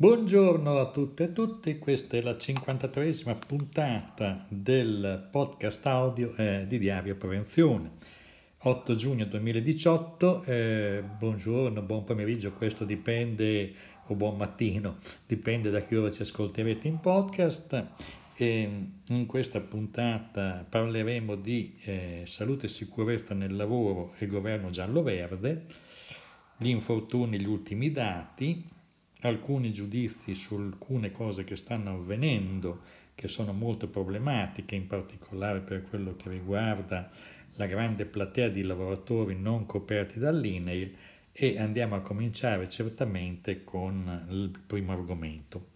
Buongiorno 0.00 0.78
a 0.78 0.92
tutte 0.92 1.24
e 1.24 1.32
tutti, 1.32 1.76
questa 1.80 2.16
è 2.16 2.20
la 2.20 2.30
53esima 2.30 3.36
puntata 3.36 4.46
del 4.48 5.26
podcast 5.28 5.84
audio 5.86 6.32
eh, 6.36 6.66
di 6.68 6.78
Diario 6.78 7.16
Prevenzione. 7.16 7.90
8 8.58 8.94
giugno 8.94 9.24
2018, 9.24 10.44
eh, 10.44 11.02
buongiorno, 11.18 11.82
buon 11.82 12.04
pomeriggio, 12.04 12.52
questo 12.52 12.84
dipende, 12.84 13.74
o 14.06 14.14
buon 14.14 14.36
mattino, 14.36 14.98
dipende 15.26 15.68
da 15.70 15.84
che 15.84 15.96
ora 15.96 16.12
ci 16.12 16.22
ascolterete 16.22 16.86
in 16.86 17.00
podcast. 17.00 17.86
E 18.36 18.70
in 19.04 19.26
questa 19.26 19.58
puntata 19.58 20.64
parleremo 20.68 21.34
di 21.34 21.74
eh, 21.82 22.22
salute 22.24 22.66
e 22.66 22.68
sicurezza 22.68 23.34
nel 23.34 23.56
lavoro 23.56 24.12
e 24.20 24.28
governo 24.28 24.70
giallo-verde, 24.70 25.66
gli 26.56 26.68
infortuni, 26.68 27.40
gli 27.40 27.48
ultimi 27.48 27.90
dati, 27.90 28.76
alcuni 29.20 29.72
giudizi 29.72 30.34
su 30.34 30.54
alcune 30.54 31.10
cose 31.10 31.44
che 31.44 31.56
stanno 31.56 31.94
avvenendo, 31.94 32.80
che 33.14 33.28
sono 33.28 33.52
molto 33.52 33.88
problematiche, 33.88 34.74
in 34.74 34.86
particolare 34.86 35.60
per 35.60 35.82
quello 35.88 36.14
che 36.14 36.30
riguarda 36.30 37.10
la 37.56 37.66
grande 37.66 38.04
platea 38.04 38.48
di 38.48 38.62
lavoratori 38.62 39.34
non 39.36 39.66
coperti 39.66 40.20
dall'INEIL 40.20 40.94
e 41.32 41.58
andiamo 41.58 41.96
a 41.96 42.00
cominciare 42.00 42.68
certamente 42.68 43.64
con 43.64 44.26
il 44.30 44.56
primo 44.64 44.92
argomento. 44.92 45.70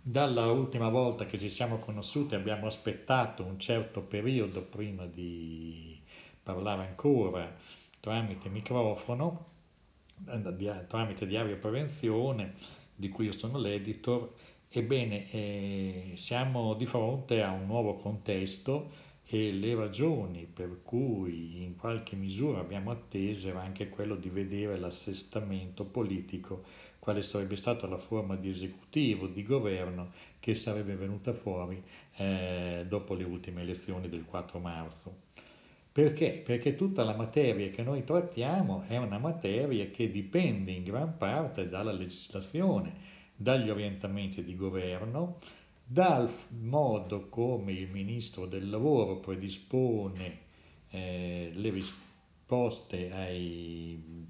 Dalla 0.00 0.46
ultima 0.52 0.88
volta 0.88 1.24
che 1.26 1.36
ci 1.36 1.48
siamo 1.48 1.78
conosciuti 1.78 2.36
abbiamo 2.36 2.66
aspettato 2.66 3.44
un 3.44 3.58
certo 3.58 4.02
periodo 4.02 4.62
prima 4.62 5.04
di 5.04 6.00
parlare 6.40 6.86
ancora 6.86 7.52
tramite 7.98 8.48
microfono, 8.48 9.55
tramite 10.88 11.26
diario 11.26 11.58
prevenzione, 11.58 12.54
di 12.94 13.08
cui 13.08 13.26
io 13.26 13.32
sono 13.32 13.58
l'editor, 13.58 14.32
ebbene 14.68 15.30
eh, 15.30 16.12
siamo 16.16 16.74
di 16.74 16.86
fronte 16.86 17.42
a 17.42 17.50
un 17.50 17.66
nuovo 17.66 17.96
contesto 17.96 18.90
e 19.28 19.52
le 19.52 19.74
ragioni 19.74 20.46
per 20.46 20.82
cui 20.82 21.62
in 21.62 21.76
qualche 21.76 22.14
misura 22.14 22.60
abbiamo 22.60 22.92
atteso 22.92 23.48
era 23.48 23.60
anche 23.60 23.88
quello 23.88 24.14
di 24.14 24.28
vedere 24.28 24.78
l'assestamento 24.78 25.84
politico, 25.84 26.62
quale 27.00 27.22
sarebbe 27.22 27.56
stata 27.56 27.86
la 27.88 27.98
forma 27.98 28.36
di 28.36 28.48
esecutivo, 28.48 29.26
di 29.26 29.42
governo 29.42 30.12
che 30.38 30.54
sarebbe 30.54 30.94
venuta 30.94 31.32
fuori 31.32 31.82
eh, 32.16 32.84
dopo 32.88 33.14
le 33.14 33.24
ultime 33.24 33.62
elezioni 33.62 34.08
del 34.08 34.24
4 34.24 34.58
marzo. 34.60 35.25
Perché? 35.96 36.42
Perché 36.44 36.74
tutta 36.74 37.04
la 37.04 37.14
materia 37.14 37.70
che 37.70 37.82
noi 37.82 38.04
trattiamo 38.04 38.84
è 38.86 38.98
una 38.98 39.16
materia 39.16 39.86
che 39.86 40.10
dipende 40.10 40.70
in 40.70 40.84
gran 40.84 41.16
parte 41.16 41.70
dalla 41.70 41.90
legislazione, 41.90 42.92
dagli 43.34 43.70
orientamenti 43.70 44.44
di 44.44 44.54
governo, 44.56 45.38
dal 45.82 46.30
modo 46.60 47.30
come 47.30 47.72
il 47.72 47.88
Ministro 47.88 48.44
del 48.44 48.68
Lavoro 48.68 49.20
predispone 49.20 50.38
eh, 50.90 51.50
le 51.54 51.70
risposte 51.70 53.10
ai, 53.12 54.26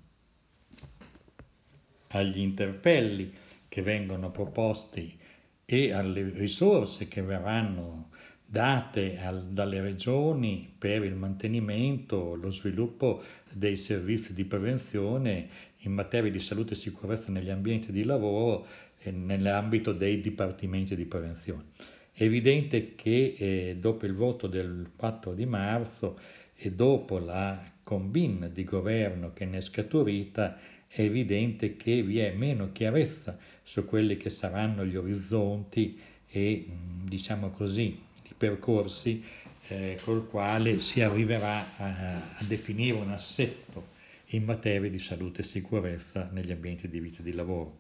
agli 2.11 2.39
interpelli 2.39 3.33
che 3.67 3.83
vengono 3.83 4.31
proposti 4.31 5.19
e 5.64 5.92
alle 5.92 6.31
risorse 6.31 7.09
che 7.09 7.22
verranno 7.22 8.11
date 8.47 9.19
al, 9.19 9.48
dalle 9.48 9.80
regioni 9.80 10.72
per 10.78 11.02
il 11.02 11.14
mantenimento, 11.14 12.34
lo 12.36 12.50
sviluppo 12.50 13.22
dei 13.50 13.77
servizi 13.77 14.33
di 14.34 14.44
prevenzione 14.44 15.48
in 15.78 15.92
materia 15.92 16.30
di 16.30 16.38
salute 16.38 16.75
e 16.75 16.77
sicurezza 16.77 17.33
negli 17.33 17.50
ambienti 17.50 17.91
di 17.91 18.05
lavoro 18.05 18.66
e 18.98 19.11
nell'ambito 19.11 19.92
dei 19.92 20.20
dipartimenti 20.20 20.94
di 20.94 21.05
prevenzione. 21.05 21.64
È 22.12 22.22
evidente 22.22 22.94
che 22.94 23.34
eh, 23.36 23.77
dopo 23.78 24.06
il 24.06 24.14
voto 24.14 24.47
del 24.47 24.91
4 24.97 25.34
di 25.34 25.44
marzo 25.44 26.19
e 26.54 26.72
dopo 26.72 27.19
la 27.19 27.62
combin 27.82 28.50
di 28.53 28.65
governo 28.65 29.32
che 29.32 29.44
ne 29.44 29.59
è 29.59 29.60
scaturita, 29.60 30.56
è 30.88 31.03
evidente 31.03 31.76
che 31.76 32.03
vi 32.03 32.21
è 32.21 32.32
meno 32.32 32.72
chiarezza 32.72 33.37
su 33.62 33.84
quelli 33.84 34.16
che 34.16 34.31
saranno 34.31 34.84
gli 34.84 34.97
orizzonti 34.97 35.98
e, 36.28 36.66
diciamo 37.04 37.50
così, 37.50 38.06
percorsi 38.36 39.22
eh, 39.69 39.98
col 40.02 40.28
quale 40.28 40.80
si 40.80 41.00
arriverà 41.02 41.76
a, 41.78 42.16
a, 42.36 42.44
definire 42.47 42.98
un 42.98 43.10
assetto 43.10 43.94
in 44.30 44.44
materia 44.44 44.88
di 44.88 44.98
salute 44.98 45.42
e 45.42 45.44
sicurezza 45.44 46.28
negli 46.32 46.52
ambienti 46.52 46.88
di 46.88 47.00
vita 47.00 47.20
e 47.20 47.22
di 47.22 47.32
lavoro. 47.32 47.78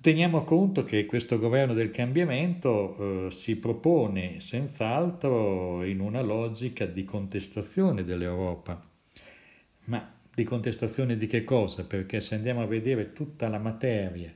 Teniamo 0.00 0.42
conto 0.42 0.82
che 0.84 1.06
questo 1.06 1.38
governo 1.38 1.72
del 1.72 1.90
cambiamento 1.90 3.26
eh, 3.26 3.30
si 3.30 3.56
propone 3.56 4.40
senz'altro 4.40 5.84
in 5.84 6.00
una 6.00 6.22
logica 6.22 6.86
di 6.86 7.04
contestazione 7.04 8.04
dell'Europa. 8.04 8.84
Ma 9.84 10.14
di 10.34 10.44
contestazione 10.44 11.16
di 11.16 11.26
che 11.26 11.44
cosa? 11.44 11.84
Perché 11.84 12.20
se 12.20 12.34
andiamo 12.34 12.62
a 12.62 12.66
vedere 12.66 13.12
tutta 13.12 13.48
la 13.48 13.58
materia, 13.58 14.30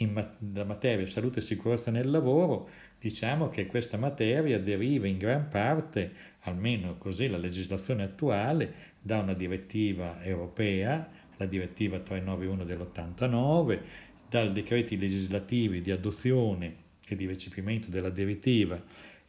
in 0.00 0.14
la 0.54 0.64
materia 0.64 1.06
salute 1.06 1.38
e 1.38 1.42
sicurezza 1.42 1.90
nel 1.90 2.10
lavoro, 2.10 2.68
diciamo 2.98 3.48
che 3.48 3.66
questa 3.66 3.96
materia 3.96 4.58
deriva 4.58 5.06
in 5.06 5.18
gran 5.18 5.48
parte, 5.48 6.12
almeno 6.40 6.96
così 6.98 7.28
la 7.28 7.38
legislazione 7.38 8.02
attuale, 8.02 8.88
da 9.00 9.18
una 9.18 9.34
direttiva 9.34 10.22
europea, 10.22 11.08
la 11.36 11.46
direttiva 11.46 11.98
391 11.98 12.64
dell'89, 12.64 13.80
dal 14.28 14.52
decreti 14.52 14.98
legislativi 14.98 15.80
di 15.80 15.90
adozione 15.90 16.88
e 17.06 17.16
di 17.16 17.26
recepimento 17.26 17.90
della 17.90 18.10
direttiva 18.10 18.80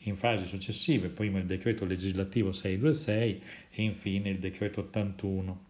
in 0.05 0.15
fasi 0.15 0.45
successive, 0.45 1.09
prima 1.09 1.39
il 1.39 1.45
decreto 1.45 1.85
legislativo 1.85 2.51
626 2.51 3.41
e 3.71 3.81
infine 3.83 4.29
il 4.29 4.39
decreto 4.39 4.81
81. 4.81 5.69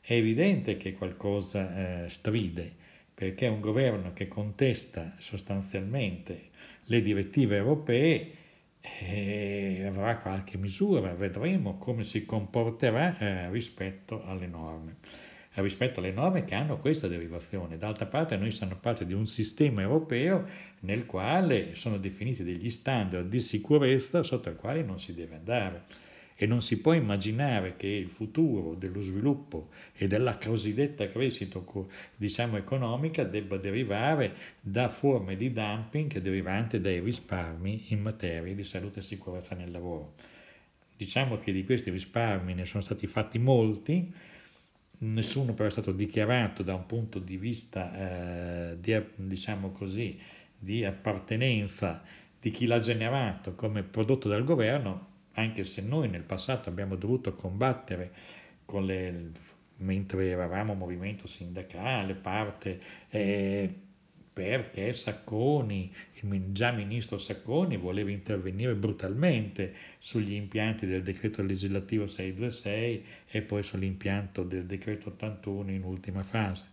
È 0.00 0.12
evidente 0.12 0.76
che 0.76 0.92
qualcosa 0.92 2.04
eh, 2.04 2.08
stride, 2.08 2.79
perché 3.20 3.48
un 3.48 3.60
governo 3.60 4.14
che 4.14 4.28
contesta 4.28 5.12
sostanzialmente 5.18 6.44
le 6.84 7.02
direttive 7.02 7.56
europee 7.56 8.30
eh, 8.80 9.84
avrà 9.86 10.16
qualche 10.16 10.56
misura, 10.56 11.12
vedremo 11.12 11.76
come 11.76 12.02
si 12.02 12.24
comporterà 12.24 13.18
eh, 13.18 13.50
rispetto 13.50 14.24
alle 14.24 14.46
norme 14.46 14.96
rispetto 15.52 16.00
alle 16.00 16.12
norme 16.12 16.46
che 16.46 16.54
hanno 16.54 16.78
questa 16.78 17.08
derivazione. 17.08 17.76
D'altra 17.76 18.06
parte 18.06 18.38
noi 18.38 18.52
siamo 18.52 18.76
parte 18.76 19.04
di 19.04 19.12
un 19.12 19.26
sistema 19.26 19.82
europeo 19.82 20.46
nel 20.80 21.04
quale 21.04 21.74
sono 21.74 21.98
definiti 21.98 22.42
degli 22.42 22.70
standard 22.70 23.28
di 23.28 23.40
sicurezza 23.40 24.22
sotto 24.22 24.48
i 24.48 24.54
quali 24.54 24.82
non 24.82 24.98
si 24.98 25.12
deve 25.12 25.34
andare 25.34 25.82
e 26.42 26.46
non 26.46 26.62
si 26.62 26.80
può 26.80 26.94
immaginare 26.94 27.76
che 27.76 27.86
il 27.86 28.08
futuro 28.08 28.74
dello 28.74 29.02
sviluppo 29.02 29.68
e 29.94 30.06
della 30.06 30.38
cosiddetta 30.38 31.06
crescita 31.06 31.60
diciamo, 32.16 32.56
economica 32.56 33.24
debba 33.24 33.58
derivare 33.58 34.34
da 34.58 34.88
forme 34.88 35.36
di 35.36 35.52
dumping 35.52 36.18
derivanti 36.18 36.80
dai 36.80 37.00
risparmi 37.00 37.88
in 37.88 38.00
materia 38.00 38.54
di 38.54 38.64
salute 38.64 39.00
e 39.00 39.02
sicurezza 39.02 39.54
nel 39.54 39.70
lavoro. 39.70 40.14
Diciamo 40.96 41.36
che 41.36 41.52
di 41.52 41.62
questi 41.62 41.90
risparmi 41.90 42.54
ne 42.54 42.64
sono 42.64 42.82
stati 42.82 43.06
fatti 43.06 43.38
molti, 43.38 44.10
nessuno 45.00 45.52
però 45.52 45.68
è 45.68 45.70
stato 45.70 45.92
dichiarato 45.92 46.62
da 46.62 46.72
un 46.72 46.86
punto 46.86 47.18
di 47.18 47.36
vista 47.36 48.70
eh, 48.70 48.80
di, 48.80 48.98
diciamo 49.14 49.72
così, 49.72 50.18
di 50.58 50.86
appartenenza 50.86 52.02
di 52.40 52.50
chi 52.50 52.64
l'ha 52.64 52.80
generato 52.80 53.54
come 53.54 53.82
prodotto 53.82 54.26
dal 54.26 54.44
governo 54.44 55.09
anche 55.40 55.64
se 55.64 55.82
noi 55.82 56.08
nel 56.08 56.22
passato 56.22 56.68
abbiamo 56.68 56.96
dovuto 56.96 57.32
combattere 57.32 58.12
con 58.64 58.86
le, 58.86 59.32
mentre 59.78 60.28
eravamo 60.28 60.74
movimento 60.74 61.26
sindacale, 61.26 62.14
parte, 62.14 62.80
eh, 63.08 63.72
perché 64.32 64.92
Sacconi, 64.92 65.92
il 66.20 66.52
già 66.52 66.70
ministro 66.70 67.18
Sacconi, 67.18 67.76
voleva 67.76 68.10
intervenire 68.10 68.74
brutalmente 68.74 69.74
sugli 69.98 70.32
impianti 70.32 70.86
del 70.86 71.02
decreto 71.02 71.42
legislativo 71.42 72.06
626 72.06 73.04
e 73.28 73.42
poi 73.42 73.62
sull'impianto 73.62 74.42
del 74.44 74.64
decreto 74.66 75.08
81 75.08 75.70
in 75.72 75.82
ultima 75.82 76.22
fase. 76.22 76.64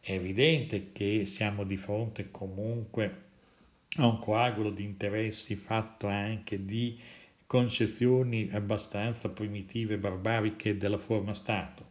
È 0.00 0.12
evidente 0.12 0.92
che 0.92 1.26
siamo 1.26 1.64
di 1.64 1.76
fronte 1.76 2.30
comunque 2.30 3.28
a 3.96 4.06
un 4.06 4.18
coagulo 4.18 4.70
di 4.70 4.84
interessi 4.84 5.56
fatto 5.56 6.06
anche 6.06 6.64
di 6.64 6.98
concezioni 7.50 8.48
abbastanza 8.52 9.28
primitive 9.28 9.98
barbariche 9.98 10.76
della 10.76 10.98
forma 10.98 11.34
Stato. 11.34 11.88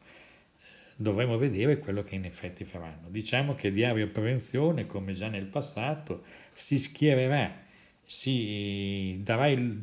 Dovremo 0.95 1.37
vedere 1.37 1.79
quello 1.79 2.01
che 2.01 2.15
in 2.15 2.23
effetti 2.23 2.63
faranno. 2.63 3.09
Diciamo 3.09 3.55
che 3.55 3.73
Diario 3.73 4.07
Prevenzione, 4.07 4.85
come 4.85 5.11
già 5.11 5.27
nel 5.27 5.47
passato, 5.47 6.23
si 6.53 6.79
schiererà, 6.79 7.53
si 8.05 9.19
darà 9.21 9.47
il, 9.47 9.79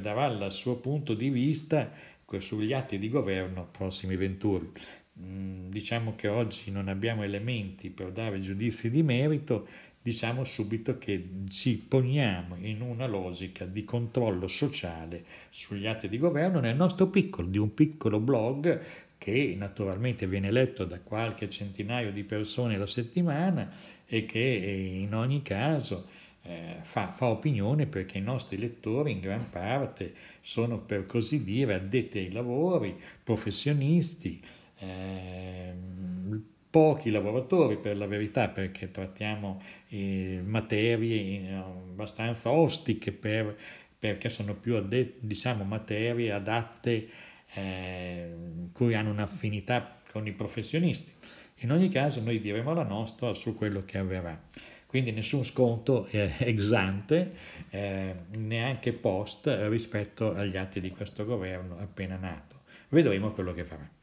darà 0.00 0.26
il 0.26 0.52
suo 0.52 0.76
punto 0.76 1.12
di 1.14 1.28
vista 1.28 1.90
sugli 2.38 2.72
atti 2.72 2.96
di 2.96 3.08
governo 3.08 3.66
prossimi 3.68 4.14
venturi. 4.14 4.70
mm, 5.20 5.70
diciamo 5.70 6.14
che 6.14 6.28
oggi 6.28 6.70
non 6.70 6.86
abbiamo 6.86 7.24
elementi 7.24 7.90
per 7.90 8.12
dare 8.12 8.38
giudizi 8.38 8.90
di 8.90 9.02
merito, 9.02 9.66
diciamo 10.06 10.44
subito 10.44 10.98
che 10.98 11.30
ci 11.48 11.78
poniamo 11.78 12.54
in 12.60 12.80
una 12.80 13.08
logica 13.08 13.64
di 13.64 13.82
controllo 13.82 14.46
sociale 14.46 15.24
sugli 15.50 15.84
atti 15.88 16.08
di 16.08 16.16
governo 16.16 16.60
nel 16.60 16.76
nostro 16.76 17.08
piccolo, 17.08 17.48
di 17.48 17.58
un 17.58 17.74
piccolo 17.74 18.20
blog 18.20 18.80
che 19.18 19.56
naturalmente 19.58 20.28
viene 20.28 20.52
letto 20.52 20.84
da 20.84 21.00
qualche 21.00 21.50
centinaio 21.50 22.12
di 22.12 22.22
persone 22.22 22.76
alla 22.76 22.86
settimana 22.86 23.68
e 24.06 24.26
che 24.26 24.38
in 24.38 25.12
ogni 25.12 25.42
caso 25.42 26.06
eh, 26.42 26.76
fa, 26.82 27.10
fa, 27.10 27.26
opinione 27.26 27.86
perché 27.86 28.18
i 28.18 28.22
nostri 28.22 28.58
lettori 28.58 29.10
in 29.10 29.18
gran 29.18 29.50
parte 29.50 30.14
sono 30.40 30.78
per 30.78 31.04
così 31.04 31.42
dire 31.42 31.74
addetti 31.74 32.18
ai 32.18 32.30
lavori, 32.30 32.96
professionisti, 33.24 34.40
eh, 34.78 35.74
pochi 36.76 37.08
lavoratori 37.08 37.78
per 37.78 37.96
la 37.96 38.06
verità 38.06 38.48
perché 38.48 38.90
trattiamo 38.90 39.62
eh, 39.88 40.40
materie 40.44 41.48
eh, 41.48 41.52
abbastanza 41.52 42.50
ostiche 42.50 43.12
per, 43.12 43.56
perché 43.98 44.28
sono 44.28 44.54
più 44.54 44.76
addetti, 44.76 45.26
diciamo, 45.26 45.64
materie 45.64 46.32
adatte 46.32 47.08
eh, 47.54 48.34
cui 48.72 48.94
hanno 48.94 49.10
un'affinità 49.10 50.00
con 50.10 50.26
i 50.26 50.32
professionisti. 50.32 51.12
In 51.60 51.72
ogni 51.72 51.88
caso 51.88 52.20
noi 52.20 52.40
diremo 52.40 52.74
la 52.74 52.82
nostra 52.82 53.32
su 53.32 53.54
quello 53.54 53.84
che 53.84 53.98
avverrà. 53.98 54.38
Quindi 54.86 55.10
nessun 55.10 55.44
sconto 55.44 56.06
eh, 56.06 56.32
ex 56.38 56.72
ante, 56.72 57.32
eh, 57.70 58.14
neanche 58.36 58.92
post 58.92 59.46
rispetto 59.68 60.34
agli 60.34 60.56
atti 60.56 60.80
di 60.80 60.90
questo 60.90 61.24
governo 61.24 61.78
appena 61.78 62.16
nato. 62.16 62.62
Vedremo 62.88 63.30
quello 63.30 63.52
che 63.52 63.64
farà. 63.64 63.95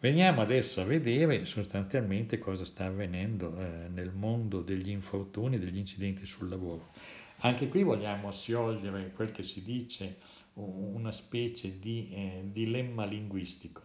Veniamo 0.00 0.42
adesso 0.42 0.80
a 0.80 0.84
vedere 0.84 1.44
sostanzialmente 1.44 2.38
cosa 2.38 2.64
sta 2.64 2.84
avvenendo 2.84 3.58
eh, 3.58 3.88
nel 3.88 4.12
mondo 4.12 4.62
degli 4.62 4.90
infortuni 4.90 5.56
e 5.56 5.58
degli 5.58 5.76
incidenti 5.76 6.24
sul 6.24 6.48
lavoro. 6.48 6.90
Anche 7.38 7.68
qui 7.68 7.82
vogliamo 7.82 8.30
sciogliere 8.30 9.10
quel 9.12 9.32
che 9.32 9.42
si 9.42 9.64
dice 9.64 10.18
una 10.54 11.10
specie 11.10 11.80
di 11.80 12.10
eh, 12.12 12.42
dilemma 12.44 13.04
linguistico. 13.04 13.82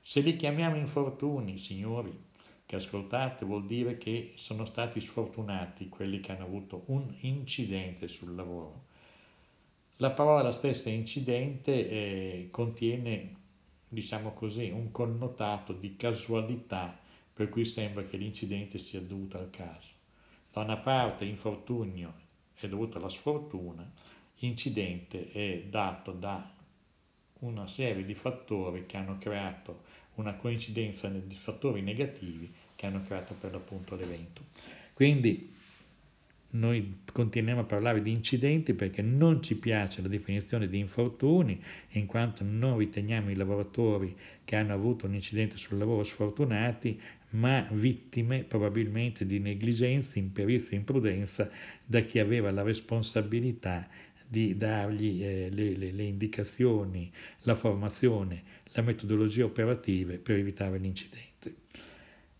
Se 0.00 0.20
li 0.20 0.36
chiamiamo 0.36 0.76
infortuni, 0.76 1.58
signori, 1.58 2.16
che 2.64 2.76
ascoltate, 2.76 3.44
vuol 3.44 3.66
dire 3.66 3.98
che 3.98 4.34
sono 4.36 4.64
stati 4.64 5.00
sfortunati 5.00 5.88
quelli 5.88 6.20
che 6.20 6.32
hanno 6.32 6.44
avuto 6.44 6.84
un 6.86 7.12
incidente 7.22 8.06
sul 8.06 8.36
lavoro. 8.36 8.84
La 9.96 10.10
parola 10.10 10.52
stessa 10.52 10.88
incidente 10.88 11.88
eh, 11.88 12.48
contiene, 12.52 13.34
diciamo 13.88 14.32
così, 14.32 14.70
un 14.70 14.90
connotato 14.90 15.72
di 15.72 15.96
casualità 15.96 16.98
per 17.32 17.48
cui 17.48 17.64
sembra 17.64 18.04
che 18.04 18.16
l'incidente 18.16 18.78
sia 18.78 19.00
dovuto 19.00 19.38
al 19.38 19.50
caso. 19.50 19.88
Da 20.52 20.62
una 20.62 20.76
parte 20.76 21.24
infortunio 21.24 22.12
è 22.54 22.68
dovuto 22.68 22.98
alla 22.98 23.08
sfortuna, 23.08 23.88
incidente 24.38 25.30
è 25.30 25.64
dato 25.68 26.12
da 26.12 26.54
una 27.40 27.66
serie 27.66 28.04
di 28.04 28.14
fattori 28.14 28.86
che 28.86 28.96
hanno 28.96 29.18
creato 29.18 29.82
una 30.16 30.34
coincidenza 30.34 31.08
di 31.08 31.34
fattori 31.34 31.80
negativi 31.80 32.52
che 32.74 32.86
hanno 32.86 33.04
creato 33.04 33.34
per 33.34 33.52
l'appunto 33.52 33.94
l'evento. 33.94 34.42
Quindi 34.92 35.54
noi 36.50 37.00
continuiamo 37.12 37.60
a 37.60 37.64
parlare 37.64 38.00
di 38.00 38.10
incidenti 38.10 38.72
perché 38.72 39.02
non 39.02 39.42
ci 39.42 39.58
piace 39.58 40.00
la 40.00 40.08
definizione 40.08 40.68
di 40.68 40.78
infortuni, 40.78 41.62
in 41.90 42.06
quanto 42.06 42.42
non 42.44 42.78
riteniamo 42.78 43.30
i 43.30 43.36
lavoratori 43.36 44.16
che 44.44 44.56
hanno 44.56 44.72
avuto 44.72 45.06
un 45.06 45.14
incidente 45.14 45.58
sul 45.58 45.76
lavoro 45.76 46.04
sfortunati, 46.04 46.98
ma 47.30 47.66
vittime 47.72 48.44
probabilmente 48.44 49.26
di 49.26 49.38
negligenza, 49.38 50.18
imperizia 50.18 50.78
imprudenza 50.78 51.50
da 51.84 52.00
chi 52.00 52.18
aveva 52.18 52.50
la 52.50 52.62
responsabilità 52.62 53.86
di 54.26 54.56
dargli 54.56 55.22
eh, 55.22 55.50
le, 55.50 55.76
le, 55.76 55.92
le 55.92 56.02
indicazioni, 56.04 57.10
la 57.42 57.54
formazione, 57.54 58.42
la 58.72 58.82
metodologia 58.82 59.44
operative 59.44 60.18
per 60.18 60.36
evitare 60.36 60.78
l'incidente. 60.78 61.54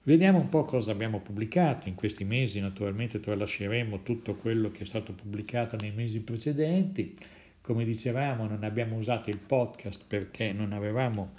Vediamo 0.08 0.38
un 0.38 0.48
po' 0.48 0.64
cosa 0.64 0.90
abbiamo 0.90 1.20
pubblicato 1.20 1.86
in 1.86 1.94
questi 1.94 2.24
mesi, 2.24 2.60
naturalmente 2.60 3.20
tralasceremo 3.20 4.02
tutto 4.02 4.36
quello 4.36 4.70
che 4.70 4.84
è 4.84 4.86
stato 4.86 5.12
pubblicato 5.12 5.76
nei 5.76 5.90
mesi 5.90 6.20
precedenti. 6.20 7.14
Come 7.60 7.84
dicevamo, 7.84 8.46
non 8.46 8.64
abbiamo 8.64 8.96
usato 8.96 9.28
il 9.28 9.36
podcast 9.36 10.04
perché 10.06 10.54
non 10.54 10.72
avevamo 10.72 11.34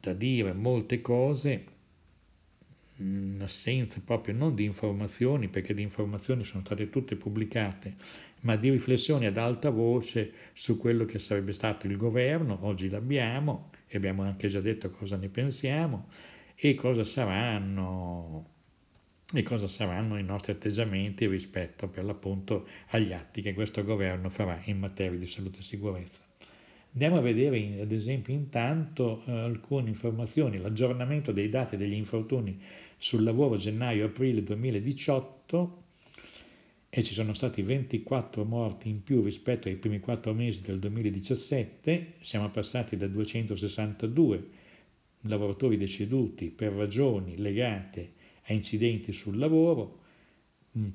da 0.00 0.14
dire 0.14 0.54
molte 0.54 1.02
cose, 1.02 1.64
in 3.00 3.38
assenza 3.42 4.00
proprio 4.02 4.34
non 4.34 4.54
di 4.54 4.64
informazioni, 4.64 5.48
perché 5.48 5.74
le 5.74 5.82
informazioni 5.82 6.42
sono 6.42 6.64
state 6.64 6.88
tutte 6.88 7.16
pubblicate 7.16 7.96
ma 8.40 8.56
di 8.56 8.70
riflessioni 8.70 9.26
ad 9.26 9.36
alta 9.36 9.68
voce 9.68 10.32
su 10.54 10.78
quello 10.78 11.04
che 11.04 11.18
sarebbe 11.18 11.52
stato 11.52 11.86
il 11.86 11.98
governo, 11.98 12.60
oggi 12.62 12.88
l'abbiamo 12.88 13.68
e 13.86 13.98
abbiamo 13.98 14.22
anche 14.22 14.48
già 14.48 14.62
detto 14.62 14.88
cosa 14.88 15.18
ne 15.18 15.28
pensiamo 15.28 16.08
e 16.62 16.74
cosa 16.74 17.04
saranno, 17.04 18.48
e 19.32 19.42
cosa 19.42 19.66
saranno 19.66 20.18
i 20.18 20.22
nostri 20.22 20.52
atteggiamenti 20.52 21.26
rispetto 21.26 21.88
per 21.88 22.04
l'appunto 22.04 22.66
agli 22.88 23.14
atti 23.14 23.40
che 23.40 23.54
questo 23.54 23.82
governo 23.82 24.28
farà 24.28 24.60
in 24.64 24.78
materia 24.78 25.18
di 25.18 25.26
salute 25.26 25.60
e 25.60 25.62
sicurezza. 25.62 26.22
Andiamo 26.92 27.16
a 27.16 27.20
vedere 27.22 27.80
ad 27.80 27.92
esempio 27.92 28.34
intanto 28.34 29.22
eh, 29.24 29.30
alcune 29.30 29.88
informazioni, 29.88 30.58
l'aggiornamento 30.58 31.32
dei 31.32 31.48
dati 31.48 31.78
degli 31.78 31.94
infortuni 31.94 32.60
sul 32.98 33.22
lavoro 33.22 33.56
gennaio-aprile 33.56 34.42
2018 34.42 35.82
e 36.90 37.02
ci 37.02 37.14
sono 37.14 37.32
stati 37.32 37.62
24 37.62 38.44
morti 38.44 38.90
in 38.90 39.02
più 39.02 39.22
rispetto 39.22 39.68
ai 39.68 39.76
primi 39.76 39.98
4 40.00 40.34
mesi 40.34 40.60
del 40.60 40.78
2017, 40.78 42.14
siamo 42.20 42.50
passati 42.50 42.98
da 42.98 43.06
262 43.06 44.58
lavoratori 45.22 45.76
deceduti 45.76 46.50
per 46.50 46.72
ragioni 46.72 47.36
legate 47.36 48.12
a 48.44 48.52
incidenti 48.52 49.12
sul 49.12 49.38
lavoro, 49.38 49.98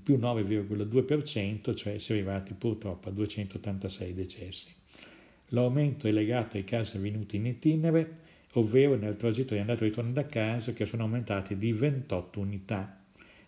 più 0.04 0.18
9,2%, 0.18 1.76
cioè 1.76 1.98
si 1.98 2.12
è 2.12 2.16
arrivati 2.16 2.54
purtroppo 2.54 3.10
a 3.10 3.12
286 3.12 4.14
decessi. 4.14 4.74
L'aumento 5.50 6.08
è 6.08 6.12
legato 6.12 6.58
ai 6.58 6.64
casi 6.64 6.98
avvenuti 6.98 7.36
in 7.36 7.46
itinere, 7.46 8.20
ovvero 8.54 8.96
nel 8.96 9.18
tragitto 9.18 9.54
di 9.54 9.60
andata 9.60 9.84
e 9.84 9.90
ritorno 9.90 10.12
da 10.12 10.26
casa, 10.26 10.74
che 10.74 10.86
sono 10.86 11.04
aumentati 11.04 11.58
di 11.58 11.72
28 11.74 12.40
unità 12.40 13.00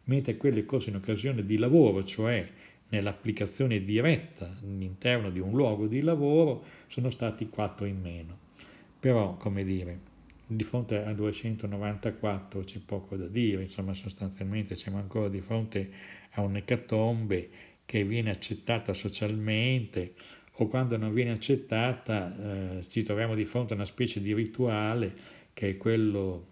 mentre 0.08 0.38
quelle 0.38 0.66
cose 0.66 0.90
in 0.90 0.98
occasione 0.98 1.46
di 1.46 1.58
lavoro, 1.58 2.04
cioè 2.04 2.48
nell'applicazione 2.90 3.84
diretta 3.84 4.56
all'interno 4.62 5.30
di 5.30 5.40
un 5.40 5.52
luogo 5.52 5.88
di 5.88 6.02
lavoro, 6.02 6.64
sono 6.88 7.10
stati 7.10 7.50
4 7.50 7.86
in 7.86 8.00
meno. 8.00 8.38
Però, 9.00 9.36
come 9.36 9.64
dire, 9.64 10.00
di 10.48 10.64
fronte 10.64 11.04
a 11.04 11.14
294 11.14 12.62
c'è 12.62 12.80
poco 12.80 13.18
da 13.18 13.28
dire, 13.28 13.62
insomma 13.64 13.94
sostanzialmente 13.94 14.76
siamo 14.76 14.98
ancora 14.98 15.28
di 15.28 15.42
fronte 15.42 15.92
a 16.32 16.42
un'ecatombe 16.42 17.50
che 17.86 18.04
viene 18.06 18.30
accettata 18.30 18.94
socialmente 18.94 20.14
o 20.60 20.68
quando 20.68 20.98
non 20.98 21.14
viene 21.14 21.32
accettata 21.32 22.78
eh, 22.78 22.84
ci 22.88 23.04
troviamo 23.04 23.36
di 23.36 23.46
fronte 23.46 23.74
a 23.74 23.76
una 23.76 23.86
specie 23.86 24.22
di 24.22 24.34
rituale 24.34 25.14
che 25.54 25.70
è 25.72 25.78
quello 25.78 26.48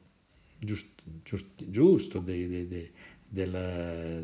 giust, 0.60 1.02
giust, 1.24 1.70
giusto 1.70 2.20
dei, 2.20 2.48
dei, 2.48 2.68
dei, 2.68 2.92
della, 3.28 4.22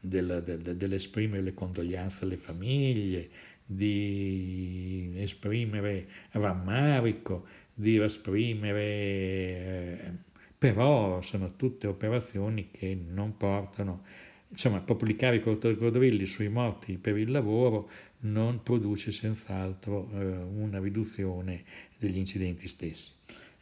della, 0.00 0.40
della, 0.40 0.72
dell'esprimere 0.72 1.42
le 1.42 1.54
condoglianze 1.54 2.24
alle 2.24 2.36
famiglie, 2.36 3.28
di 3.66 5.12
esprimere 5.16 6.06
rammarico, 6.32 7.46
di 7.74 7.98
esprimere... 7.98 8.80
Eh, 8.82 10.32
però 10.56 11.20
sono 11.20 11.56
tutte 11.56 11.86
operazioni 11.86 12.70
che 12.70 12.96
non 12.96 13.36
portano, 13.36 14.02
insomma, 14.48 14.80
pubblicare 14.80 15.36
i 15.36 15.40
cordovili 15.40 16.24
sui 16.24 16.48
morti 16.48 16.96
per 16.96 17.18
il 17.18 17.30
lavoro 17.30 17.90
non 18.20 18.62
produce 18.62 19.12
senz'altro 19.12 20.08
eh, 20.14 20.24
una 20.24 20.78
riduzione 20.78 21.64
degli 21.98 22.16
incidenti 22.16 22.66
stessi 22.66 23.12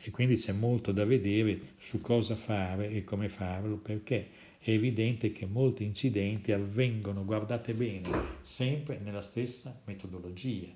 e 0.04 0.10
quindi 0.10 0.34
c'è 0.34 0.52
molto 0.52 0.90
da 0.92 1.04
vedere 1.04 1.58
su 1.78 2.00
cosa 2.00 2.34
fare 2.34 2.90
e 2.90 3.04
come 3.04 3.28
farlo 3.28 3.76
perché 3.76 4.28
è 4.58 4.70
evidente 4.70 5.30
che 5.30 5.46
molti 5.46 5.84
incidenti 5.84 6.52
avvengono, 6.52 7.24
guardate 7.24 7.72
bene, 7.72 8.08
sempre 8.42 8.98
nella 9.02 9.22
stessa 9.22 9.76
metodologia, 9.86 10.68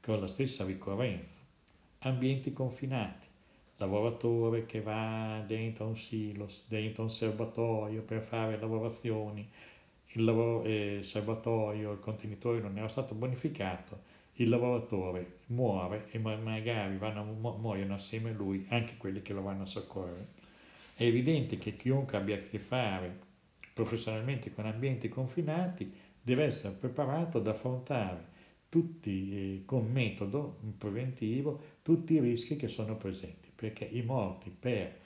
con 0.00 0.20
la 0.20 0.26
stessa 0.26 0.64
ricorrenza. 0.64 1.43
Ambienti 2.06 2.52
confinati, 2.52 3.26
lavoratore 3.78 4.66
che 4.66 4.82
va 4.82 5.42
dentro 5.46 5.86
un 5.86 5.96
silos, 5.96 6.64
dentro 6.68 7.02
un 7.02 7.10
serbatoio 7.10 8.02
per 8.02 8.20
fare 8.20 8.58
lavorazioni, 8.58 9.48
il, 10.08 10.24
lavoro, 10.24 10.64
eh, 10.64 11.00
serbatoio, 11.02 11.92
il 11.92 12.00
contenitore 12.00 12.60
non 12.60 12.76
era 12.76 12.88
stato 12.88 13.14
bonificato 13.14 14.12
il 14.34 14.50
lavoratore 14.50 15.38
muore 15.46 16.08
e 16.10 16.18
magari 16.18 16.98
vanno, 16.98 17.24
muoiono 17.24 17.94
assieme 17.94 18.30
a 18.30 18.34
lui 18.34 18.66
anche 18.68 18.98
quelli 18.98 19.22
che 19.22 19.32
lo 19.32 19.40
vanno 19.40 19.62
a 19.62 19.66
soccorrere. 19.66 20.26
È 20.94 21.04
evidente 21.04 21.56
che 21.56 21.74
chiunque 21.74 22.18
abbia 22.18 22.36
a 22.36 22.40
che 22.40 22.58
fare 22.58 23.18
professionalmente 23.72 24.52
con 24.52 24.66
ambienti 24.66 25.08
confinati 25.08 25.90
deve 26.20 26.44
essere 26.44 26.74
preparato 26.74 27.38
ad 27.38 27.46
affrontare 27.46 28.32
tutti, 28.74 29.30
eh, 29.30 29.62
con 29.64 29.88
metodo 29.92 30.58
preventivo 30.76 31.60
tutti 31.82 32.14
i 32.14 32.18
rischi 32.18 32.56
che 32.56 32.66
sono 32.66 32.96
presenti, 32.96 33.48
perché 33.54 33.84
i 33.84 34.02
morti 34.02 34.50
per 34.50 34.98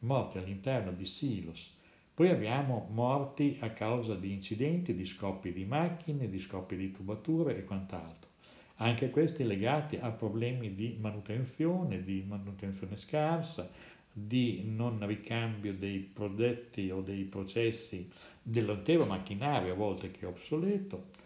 morti 0.00 0.38
all'interno 0.38 0.90
di 0.90 1.04
silos, 1.04 1.72
poi 2.12 2.30
abbiamo 2.30 2.88
morti 2.90 3.56
a 3.60 3.70
causa 3.70 4.16
di 4.16 4.32
incidenti, 4.32 4.96
di 4.96 5.04
scoppi 5.04 5.52
di 5.52 5.64
macchine, 5.64 6.28
di 6.28 6.40
scoppi 6.40 6.74
di 6.74 6.90
tubature 6.90 7.56
e 7.56 7.64
quant'altro. 7.64 8.30
Anche 8.78 9.10
questi 9.10 9.44
legati 9.44 9.96
a 9.96 10.10
problemi 10.10 10.74
di 10.74 10.96
manutenzione, 10.98 12.02
di 12.02 12.24
manutenzione 12.26 12.96
scarsa, 12.96 13.70
di 14.12 14.64
non 14.64 15.06
ricambio 15.06 15.72
dei 15.72 16.00
prodotti 16.00 16.90
o 16.90 17.00
dei 17.00 17.22
processi 17.22 18.10
dell'intero 18.42 19.04
macchinario, 19.06 19.72
a 19.72 19.76
volte 19.76 20.10
che 20.10 20.22
è 20.22 20.26
obsoleto. 20.26 21.22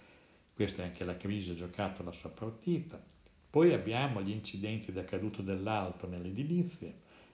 Questa 0.59 0.83
è 0.83 0.87
anche 0.87 1.05
la 1.05 1.17
crisi 1.17 1.53
ha 1.53 1.55
giocato 1.55 2.03
la 2.03 2.11
sua 2.11 2.31
partita. 2.31 3.01
Poi 3.49 3.73
abbiamo 3.73 4.21
gli 4.21 4.33
incidenti 4.33 4.91
da 4.91 5.05
caduto 5.05 5.41
dell'alto 5.41 6.09
nell'edilizia, 6.09 6.93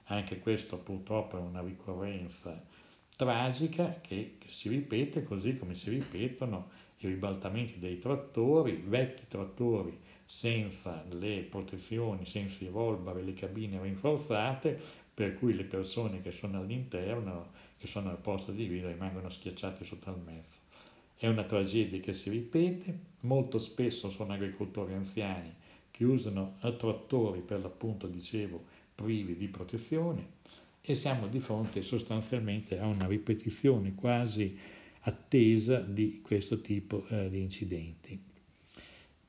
anche 0.09 0.40
questo 0.40 0.76
purtroppo 0.76 1.38
è 1.38 1.40
una 1.40 1.62
ricorrenza 1.62 2.62
tragica 3.16 3.99
che, 4.02 4.37
che 4.38 4.49
si 4.50 4.69
ripete 4.69 5.23
così 5.23 5.57
come 5.57 5.75
si 5.75 5.88
ripetono 5.88 6.69
i 6.99 7.07
ribaltamenti 7.07 7.78
dei 7.78 7.99
trattori, 7.99 8.83
vecchi 8.87 9.25
trattori 9.26 9.99
senza 10.26 11.02
le 11.09 11.47
protezioni, 11.49 12.26
senza 12.26 12.62
i 12.62 12.69
volbar 12.69 13.16
e 13.16 13.23
le 13.23 13.33
cabine 13.33 13.81
rinforzate, 13.81 14.78
per 15.14 15.33
cui 15.38 15.54
le 15.54 15.64
persone 15.64 16.21
che 16.21 16.31
sono 16.31 16.59
all'interno, 16.59 17.52
che 17.78 17.87
sono 17.87 18.11
al 18.11 18.19
posto 18.19 18.52
di 18.52 18.66
guida, 18.66 18.88
rimangono 18.88 19.31
schiacciate 19.31 19.83
sotto 19.83 20.11
al 20.11 20.21
mezzo. 20.21 20.63
È 21.16 21.26
una 21.26 21.44
tragedia 21.44 22.00
che 22.00 22.12
si 22.12 22.30
ripete, 22.30 22.99
molto 23.21 23.59
spesso 23.59 24.11
sono 24.11 24.33
agricoltori 24.33 24.94
anziani 24.94 25.52
che 25.90 26.04
usano 26.04 26.56
trattori 26.76 27.40
per 27.40 27.61
l'appunto, 27.61 28.09
dicevo, 28.09 28.64
privi 28.94 29.37
di 29.37 29.49
protezione 29.49 30.33
e 30.80 30.94
siamo 30.97 31.28
di 31.28 31.40
fronte 31.40 31.83
sostanzialmente 31.83 32.78
a 32.78 32.87
una 32.87 33.06
ripetizione 33.06 33.94
quasi 33.94 34.59
attesa 35.00 35.80
di 35.80 36.21
questo 36.21 36.61
tipo 36.61 37.06
eh, 37.09 37.30
di 37.30 37.40
incidenti. 37.40 38.21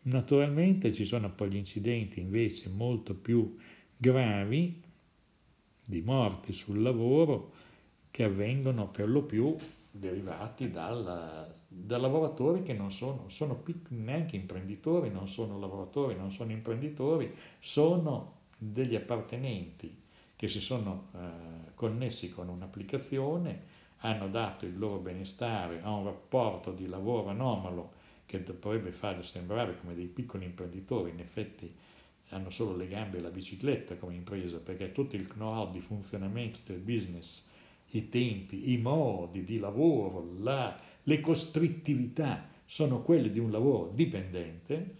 Naturalmente 0.03 0.91
ci 0.91 1.05
sono 1.05 1.31
poi 1.31 1.51
gli 1.51 1.55
incidenti 1.55 2.19
invece 2.19 2.69
molto 2.69 3.15
più 3.15 3.55
gravi 3.95 4.81
di 5.83 6.01
morti 6.01 6.51
sul 6.51 6.81
lavoro 6.81 7.53
che 8.11 8.23
avvengono 8.23 8.89
per 8.89 9.09
lo 9.09 9.23
più 9.23 9.55
derivati 9.91 10.69
dal, 10.69 11.54
da 11.77 11.97
lavoratori 11.97 12.63
che 12.63 12.73
non 12.73 12.91
sono, 12.91 13.25
sono 13.27 13.55
pic- 13.55 13.89
neanche 13.89 14.35
imprenditori, 14.37 15.11
non 15.11 15.27
sono 15.27 15.59
lavoratori, 15.59 16.15
non 16.15 16.31
sono 16.31 16.51
imprenditori, 16.51 17.33
sono 17.59 18.33
degli 18.57 18.95
appartenenti 18.95 20.03
che 20.35 20.47
si 20.47 20.59
sono 20.59 21.07
eh, 21.13 21.73
connessi 21.75 22.31
con 22.31 22.47
un'applicazione, 22.47 23.73
hanno 23.99 24.29
dato 24.29 24.65
il 24.65 24.77
loro 24.77 24.97
benestare 24.97 25.81
a 25.81 25.91
un 25.91 26.05
rapporto 26.05 26.71
di 26.71 26.87
lavoro 26.87 27.29
anomalo 27.29 27.91
che 28.25 28.41
dovrebbe 28.41 28.91
farli 28.91 29.23
sembrare 29.23 29.77
come 29.79 29.93
dei 29.93 30.07
piccoli 30.07 30.45
imprenditori, 30.45 31.11
in 31.11 31.19
effetti 31.19 31.73
hanno 32.29 32.49
solo 32.49 32.75
le 32.75 32.87
gambe 32.87 33.17
e 33.17 33.21
la 33.21 33.29
bicicletta 33.29 33.95
come 33.95 34.15
impresa, 34.15 34.57
perché 34.57 34.91
tutto 34.91 35.15
il 35.15 35.27
know-how 35.27 35.69
di 35.69 35.79
funzionamento 35.79 36.59
del 36.65 36.79
business, 36.79 37.45
i 37.91 38.09
tempi, 38.09 38.71
i 38.73 38.77
modi 38.77 39.43
di 39.43 39.57
lavoro, 39.57 40.35
la, 40.39 40.77
le 41.03 41.19
costrittività 41.19 42.49
sono 42.65 43.01
quelli 43.01 43.31
di 43.31 43.39
un 43.39 43.51
lavoro 43.51 43.91
dipendente, 43.93 44.95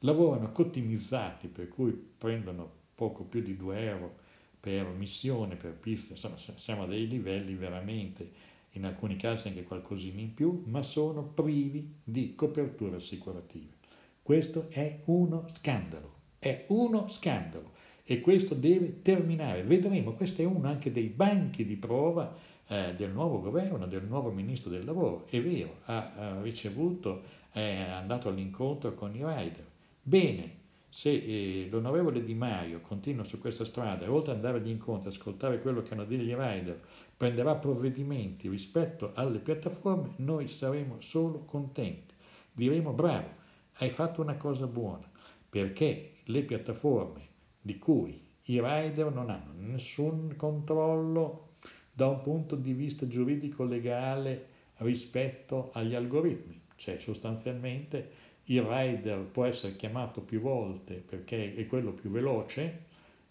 lavorano 0.00 0.50
cottimizzati 0.50 1.48
per 1.48 1.68
cui 1.68 1.92
prendono 1.92 2.78
poco 2.94 3.24
più 3.24 3.42
di 3.42 3.56
2 3.56 3.84
euro 3.84 4.16
per 4.58 4.86
missione, 4.88 5.56
per 5.56 5.72
pista, 5.72 6.12
insomma 6.12 6.36
siamo 6.36 6.82
a 6.82 6.86
dei 6.86 7.06
livelli 7.06 7.54
veramente, 7.54 8.48
in 8.74 8.84
alcuni 8.84 9.16
casi 9.16 9.48
anche 9.48 9.64
qualcosina 9.64 10.20
in 10.20 10.34
più, 10.34 10.62
ma 10.66 10.82
sono 10.82 11.24
privi 11.24 11.94
di 12.04 12.34
coperture 12.34 12.96
assicurative. 12.96 13.78
Questo 14.22 14.66
è 14.70 15.00
uno 15.06 15.48
scandalo, 15.54 16.14
è 16.38 16.64
uno 16.68 17.08
scandalo 17.08 17.72
e 18.04 18.20
questo 18.20 18.54
deve 18.54 19.02
terminare. 19.02 19.62
Vedremo, 19.62 20.12
questo 20.12 20.42
è 20.42 20.44
uno 20.44 20.68
anche 20.68 20.92
dei 20.92 21.08
banchi 21.08 21.64
di 21.64 21.76
prova 21.76 22.34
eh, 22.66 22.94
del 22.96 23.10
nuovo 23.10 23.40
governo, 23.40 23.86
del 23.86 24.04
nuovo 24.04 24.30
ministro 24.30 24.70
del 24.70 24.84
lavoro. 24.84 25.26
È 25.28 25.40
vero, 25.40 25.78
ha, 25.84 26.12
ha 26.14 26.42
ricevuto, 26.42 27.22
è 27.50 27.86
andato 27.90 28.28
all'incontro 28.28 28.94
con 28.94 29.14
i 29.14 29.24
rider. 29.24 29.66
Bene, 30.02 30.58
se 30.88 31.10
eh, 31.10 31.68
l'onorevole 31.70 32.24
Di 32.24 32.34
Maio 32.34 32.80
continua 32.80 33.22
su 33.22 33.38
questa 33.38 33.64
strada 33.64 34.04
e 34.04 34.08
oltre 34.08 34.32
ad 34.32 34.38
andare 34.38 34.58
agli 34.58 34.70
incontri, 34.70 35.08
ascoltare 35.08 35.60
quello 35.60 35.82
che 35.82 35.94
hanno 35.94 36.04
detto 36.04 36.22
gli 36.22 36.34
rider, 36.34 36.80
prenderà 37.16 37.54
provvedimenti 37.54 38.48
rispetto 38.48 39.12
alle 39.14 39.38
piattaforme, 39.38 40.14
noi 40.16 40.48
saremo 40.48 40.96
solo 41.00 41.44
contenti. 41.44 42.14
Diremo 42.52 42.92
bravo, 42.92 43.28
hai 43.74 43.90
fatto 43.90 44.20
una 44.20 44.34
cosa 44.34 44.66
buona, 44.66 45.08
perché 45.48 46.14
le 46.24 46.42
piattaforme 46.42 47.28
di 47.60 47.78
cui 47.78 48.20
i 48.44 48.60
rider 48.60 49.12
non 49.12 49.30
hanno 49.30 49.52
nessun 49.56 50.34
controllo 50.36 51.48
da 51.92 52.08
un 52.08 52.22
punto 52.22 52.56
di 52.56 52.72
vista 52.72 53.06
giuridico-legale 53.06 54.46
rispetto 54.78 55.70
agli 55.72 55.94
algoritmi, 55.94 56.60
cioè 56.76 56.98
sostanzialmente 56.98 58.28
il 58.44 58.62
rider 58.62 59.18
può 59.20 59.44
essere 59.44 59.76
chiamato 59.76 60.22
più 60.22 60.40
volte 60.40 60.94
perché 60.94 61.54
è 61.54 61.66
quello 61.66 61.92
più 61.92 62.10
veloce 62.10 62.86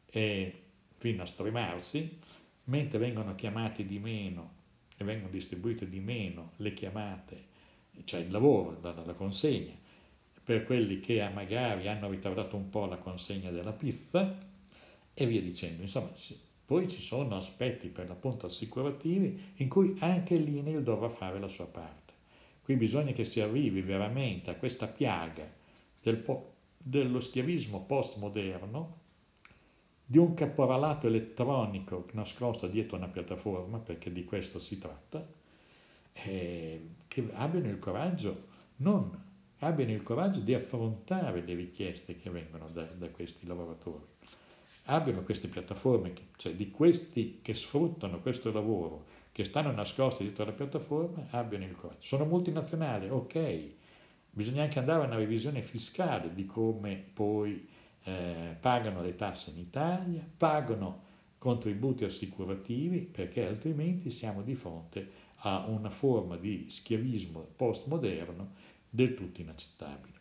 e 0.06 0.54
fino 0.98 1.24
a 1.24 1.26
stremarsi, 1.26 2.18
mentre 2.66 3.00
vengono 3.00 3.36
chiamati 3.36 3.86
di 3.86 4.00
meno 4.00 4.58
e 4.96 5.04
vengono 5.04 5.32
distribuite 5.32 5.90
di 5.90 6.00
meno 6.00 6.52
le 6.58 6.74
chiamate, 6.74 7.44
cioè 8.04 8.22
il 8.22 8.32
lavoro, 8.32 8.78
la, 8.82 8.94
la 9.06 9.14
consegna, 9.14 9.74
per 10.50 10.64
quelli 10.64 11.00
che 11.00 11.30
magari 11.32 11.88
hanno 11.88 12.10
ritardato 12.10 12.56
un 12.56 12.72
po' 12.72 12.88
la 12.88 12.98
consegna 12.98 13.52
della 13.52 13.72
pizza 13.72 14.36
e 15.14 15.26
via 15.28 15.44
dicendo. 15.44 15.84
Insomma, 15.84 16.10
poi 16.66 16.90
ci 16.90 17.00
sono 17.00 17.36
aspetti 17.36 17.90
per 17.90 18.08
l'appunto 18.08 18.48
assicurativi 18.48 19.54
in 19.58 19.70
cui 19.70 19.96
anche 20.00 20.36
l'INEL 20.38 20.82
dovrà 20.82 21.08
fare 21.08 21.40
la 21.40 21.48
sua 21.48 21.68
parte. 21.68 22.14
Qui 22.64 22.76
bisogna 22.78 23.12
che 23.12 23.26
si 23.26 23.42
arrivi 23.42 23.82
veramente 23.82 24.50
a 24.50 24.56
questa 24.56 24.88
piaga 24.88 25.48
del 26.02 26.18
po- 26.18 26.54
dello 26.84 27.20
schiavismo 27.20 27.82
postmoderno, 27.82 28.98
di 30.04 30.18
un 30.18 30.34
caporalato 30.34 31.06
elettronico 31.06 32.08
nascosto 32.14 32.66
dietro 32.66 32.98
una 32.98 33.08
piattaforma, 33.08 33.78
perché 33.78 34.12
di 34.12 34.24
questo 34.24 34.58
si 34.58 34.80
tratta, 34.80 35.24
eh, 36.12 36.88
che 37.08 37.30
abbiano 37.34 37.70
il 37.70 37.78
coraggio, 37.78 38.48
non 38.78 39.28
abbiano 39.60 39.92
il 39.92 40.04
coraggio 40.04 40.40
di 40.40 40.54
affrontare 40.54 41.42
le 41.42 41.54
richieste 41.54 42.18
che 42.18 42.30
vengono 42.30 42.70
da, 42.70 42.84
da 42.84 43.10
questi 43.10 43.46
lavoratori, 43.46 44.04
abbiano 44.86 45.22
queste 45.24 45.48
piattaforme, 45.48 46.14
cioè 46.38 46.54
di 46.54 46.70
questi 46.72 47.40
che 47.42 47.54
sfruttano 47.54 48.20
questo 48.20 48.52
lavoro 48.52 49.06
che 49.32 49.46
stanno 49.46 49.72
nascosti 49.72 50.24
dietro 50.24 50.46
la 50.46 50.52
piattaforma 50.52 51.28
abbiano 51.30 51.66
il 51.66 51.76
coraggio. 51.76 52.02
Sono 52.02 52.26
multinazionali, 52.26 53.10
ok, 53.10 53.64
bisogna 54.30 54.64
anche 54.64 54.80
andare 54.80 55.04
a 55.04 55.08
una 55.08 55.16
revisione 55.16 55.62
fiscale 55.62 56.34
di 56.34 56.46
come 56.46 57.02
poi 57.14 57.68
eh, 58.04 58.56
pagano 58.60 59.02
le 59.02 59.16
tasse 59.16 59.52
in 59.52 59.60
Italia, 59.60 60.26
pagano 60.38 61.08
contributi 61.38 62.04
assicurativi, 62.04 63.00
perché 63.00 63.48
altrimenti 63.48 64.12
siamo 64.12 64.42
di 64.42 64.56
fronte 64.56 65.28
a 65.44 65.66
una 65.68 65.90
forma 65.90 66.36
di 66.36 66.66
schiavismo 66.70 67.48
postmoderno 67.56 68.68
del 68.90 69.14
tutto 69.14 69.42
inaccettabile. 69.42 70.18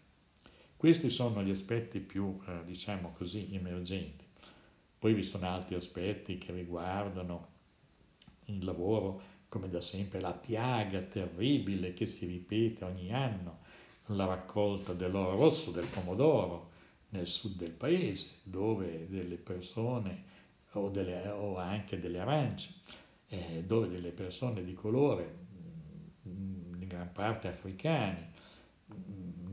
Questi 0.77 1.11
sono 1.11 1.43
gli 1.43 1.51
aspetti 1.51 2.01
più, 2.01 2.39
eh, 2.47 2.65
diciamo 2.65 3.13
così, 3.13 3.49
emergenti. 3.53 4.25
Poi 4.99 5.15
vi 5.15 5.23
sono 5.23 5.49
altri 5.49 5.75
aspetti 5.75 6.39
che 6.39 6.53
riguardano 6.53 7.57
il 8.47 8.65
lavoro 8.65 9.37
come 9.49 9.69
da 9.71 9.81
sempre 9.81 10.21
la 10.21 10.33
piaga 10.33 11.01
terribile 11.01 11.95
che 11.95 12.07
si 12.07 12.27
ripete 12.27 12.85
ogni 12.85 13.13
anno, 13.13 13.61
la 14.07 14.27
raccolta 14.27 14.93
dell'oro 14.93 15.37
rosso, 15.37 15.71
del 15.71 15.87
pomodoro 15.87 16.71
nel 17.11 17.27
sud 17.27 17.57
del 17.57 17.71
paese, 17.71 18.41
dove 18.43 19.09
delle 19.09 19.37
persone, 19.37 20.25
o, 20.73 20.91
delle, 20.91 21.29
o 21.29 21.57
anche 21.57 21.99
delle 21.99 22.21
arance, 22.21 22.75
eh, 23.29 23.65
dove 23.67 23.89
delle 23.89 24.11
persone 24.11 24.63
di 24.63 24.75
colore, 24.75 25.37
mm, 26.29 26.83
in 26.83 26.89
gran 26.89 27.11
parte 27.13 27.49
africane, 27.49 28.33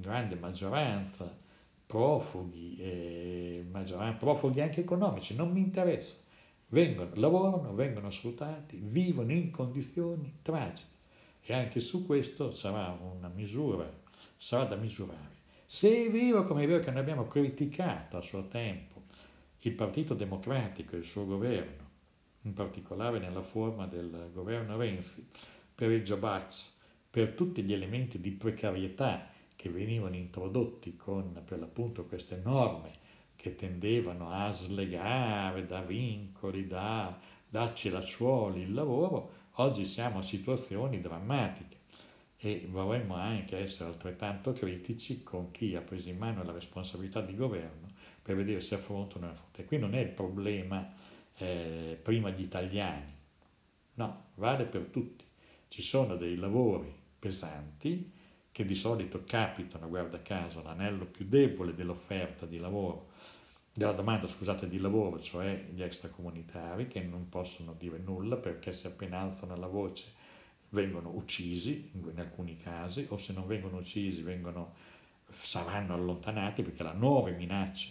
grande 0.05 0.35
maggioranza, 0.35 1.35
profughi, 1.85 2.77
eh, 2.77 3.65
profughi 4.17 4.61
anche 4.61 4.81
economici, 4.81 5.35
non 5.35 5.51
mi 5.51 5.61
interessa. 5.61 6.17
Vengono, 6.67 7.11
lavorano, 7.15 7.73
vengono 7.73 8.09
sfruttati, 8.09 8.79
vivono 8.81 9.31
in 9.31 9.51
condizioni 9.51 10.39
tragiche. 10.41 10.93
E 11.41 11.53
anche 11.53 11.79
su 11.79 12.05
questo 12.05 12.51
sarà 12.51 12.97
una 13.15 13.29
misura, 13.29 13.91
sarà 14.37 14.65
da 14.65 14.75
misurare. 14.75 15.33
Se 15.65 16.05
è 16.05 16.11
vero, 16.11 16.43
come 16.43 16.63
è 16.63 16.67
vero 16.67 16.83
che 16.83 16.91
noi 16.91 17.01
abbiamo 17.01 17.27
criticato 17.27 18.17
a 18.17 18.21
suo 18.21 18.47
tempo 18.47 19.03
il 19.59 19.73
Partito 19.73 20.13
Democratico 20.13 20.95
e 20.95 20.99
il 20.99 21.03
suo 21.03 21.25
governo, 21.25 21.83
in 22.43 22.53
particolare 22.53 23.19
nella 23.19 23.41
forma 23.41 23.87
del 23.87 24.29
governo 24.31 24.77
Renzi, 24.77 25.27
per 25.73 25.91
il 25.91 26.03
Job 26.03 26.23
per 27.15 27.31
tutti 27.31 27.63
gli 27.63 27.71
elementi 27.71 28.19
di 28.19 28.31
precarietà 28.31 29.29
che 29.55 29.69
venivano 29.69 30.17
introdotti 30.17 30.97
con 30.97 31.41
per 31.45 31.59
l'appunto 31.59 32.03
queste 32.03 32.41
norme 32.43 32.91
che 33.37 33.55
tendevano 33.55 34.31
a 34.31 34.51
slegare 34.51 35.65
da 35.65 35.79
vincoli, 35.79 36.67
da, 36.67 37.17
da 37.47 37.73
celacciuoli 37.73 38.63
il 38.63 38.73
lavoro, 38.73 39.31
oggi 39.53 39.85
siamo 39.85 40.19
a 40.19 40.21
situazioni 40.23 40.99
drammatiche 40.99 41.77
e 42.35 42.67
vorremmo 42.69 43.15
anche 43.15 43.59
essere 43.59 43.91
altrettanto 43.91 44.51
critici 44.51 45.23
con 45.23 45.51
chi 45.51 45.73
ha 45.73 45.81
preso 45.81 46.09
in 46.09 46.17
mano 46.17 46.43
la 46.43 46.51
responsabilità 46.51 47.21
di 47.21 47.37
governo 47.37 47.93
per 48.21 48.35
vedere 48.35 48.59
se 48.59 48.75
affrontano 48.75 49.19
o 49.19 49.27
non 49.27 49.37
affrontano. 49.37 49.63
E 49.63 49.65
qui 49.65 49.77
non 49.77 49.95
è 49.95 50.01
il 50.01 50.09
problema 50.09 50.93
eh, 51.37 51.97
prima 52.03 52.29
gli 52.31 52.41
italiani, 52.41 53.13
no, 53.93 54.25
vale 54.35 54.65
per 54.65 54.81
tutti. 54.91 55.23
Ci 55.69 55.81
sono 55.81 56.17
dei 56.17 56.35
lavori 56.35 57.03
pesanti 57.25 58.11
che 58.51 58.65
di 58.65 58.75
solito 58.75 59.23
capitano, 59.25 59.89
guarda 59.89 60.21
caso, 60.21 60.61
l'anello 60.61 61.05
più 61.05 61.25
debole 61.25 61.73
dell'offerta 61.73 62.45
di 62.45 62.59
lavoro, 62.59 63.09
della 63.73 63.93
domanda, 63.93 64.27
scusate, 64.27 64.69
di 64.69 64.77
lavoro, 64.77 65.19
cioè 65.19 65.65
gli 65.73 65.81
extracomunitari 65.81 66.87
che 66.87 67.01
non 67.01 67.27
possono 67.27 67.73
dire 67.73 67.97
nulla 67.97 68.37
perché 68.37 68.71
se 68.73 68.89
appena 68.89 69.21
alzano 69.21 69.57
la 69.57 69.65
voce 69.65 70.05
vengono 70.69 71.09
uccisi 71.09 71.89
in 71.93 72.19
alcuni 72.19 72.57
casi 72.57 73.07
o 73.09 73.17
se 73.17 73.33
non 73.33 73.47
vengono 73.47 73.77
uccisi 73.77 74.21
vengono, 74.21 74.75
saranno 75.31 75.95
allontanati 75.95 76.61
perché 76.61 76.83
le 76.83 76.93
nuove 76.93 77.31
minacce 77.31 77.89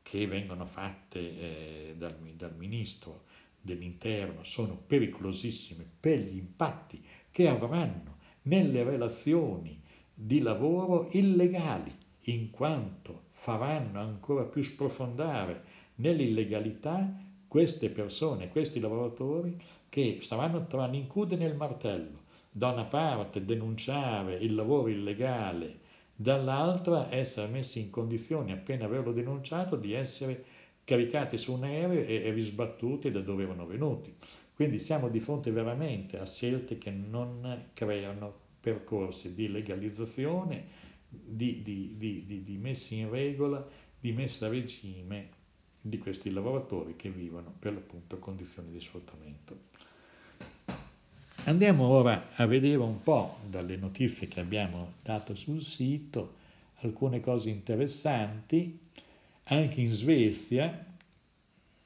che 0.00 0.26
vengono 0.28 0.64
fatte 0.64 1.18
eh, 1.18 1.94
dal, 1.98 2.16
dal 2.36 2.54
ministro 2.54 3.24
dell'interno 3.60 4.44
sono 4.44 4.76
pericolosissime 4.76 5.84
per 5.98 6.18
gli 6.20 6.36
impatti 6.36 7.04
che 7.30 7.48
avranno 7.48 8.17
nelle 8.48 8.82
relazioni 8.82 9.80
di 10.12 10.40
lavoro 10.40 11.08
illegali, 11.12 11.94
in 12.22 12.50
quanto 12.50 13.26
faranno 13.30 14.00
ancora 14.00 14.44
più 14.44 14.62
sprofondare 14.62 15.62
nell'illegalità 15.96 17.14
queste 17.46 17.90
persone, 17.90 18.48
questi 18.48 18.80
lavoratori 18.80 19.56
che 19.88 20.18
saranno 20.22 20.66
tra 20.66 20.86
l'incude 20.86 21.38
e 21.38 21.44
il 21.46 21.56
martello. 21.56 22.26
Da 22.50 22.70
una 22.72 22.84
parte 22.84 23.44
denunciare 23.44 24.36
il 24.36 24.54
lavoro 24.54 24.88
illegale, 24.88 25.80
dall'altra 26.14 27.14
essere 27.14 27.46
messi 27.48 27.80
in 27.80 27.90
condizione, 27.90 28.52
appena 28.52 28.86
averlo 28.86 29.12
denunciato, 29.12 29.76
di 29.76 29.92
essere 29.92 30.44
caricati 30.84 31.36
su 31.36 31.52
un 31.52 31.64
aereo 31.64 32.04
e 32.04 32.30
risbattuti 32.30 33.10
da 33.10 33.20
dove 33.20 33.44
erano 33.44 33.66
venuti. 33.66 34.12
Quindi 34.58 34.80
siamo 34.80 35.08
di 35.08 35.20
fronte 35.20 35.52
veramente 35.52 36.18
a 36.18 36.26
scelte 36.26 36.78
che 36.78 36.90
non 36.90 37.66
creano 37.74 38.34
percorsi 38.58 39.32
di 39.32 39.46
legalizzazione, 39.46 40.64
di, 41.08 41.62
di, 41.62 41.94
di, 41.96 42.42
di 42.42 42.56
messa 42.56 42.96
in 42.96 43.08
regola, 43.08 43.64
di 44.00 44.10
messa 44.10 44.46
a 44.46 44.48
regime 44.48 45.28
di 45.80 45.96
questi 45.98 46.32
lavoratori 46.32 46.96
che 46.96 47.08
vivono 47.08 47.54
per 47.56 47.74
l'appunto 47.74 48.18
condizioni 48.18 48.72
di 48.72 48.80
sfruttamento. 48.80 49.56
Andiamo 51.44 51.86
ora 51.86 52.30
a 52.34 52.44
vedere 52.46 52.78
un 52.78 53.00
po' 53.00 53.36
dalle 53.48 53.76
notizie 53.76 54.26
che 54.26 54.40
abbiamo 54.40 54.94
dato 55.04 55.36
sul 55.36 55.62
sito 55.62 56.34
alcune 56.80 57.20
cose 57.20 57.48
interessanti. 57.48 58.76
Anche 59.44 59.80
in 59.80 59.92
Svezia, 59.92 60.84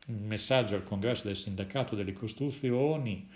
un 0.07 0.27
messaggio 0.27 0.75
al 0.75 0.83
congresso 0.83 1.27
del 1.27 1.37
sindacato 1.37 1.95
delle 1.95 2.13
costruzioni, 2.13 3.29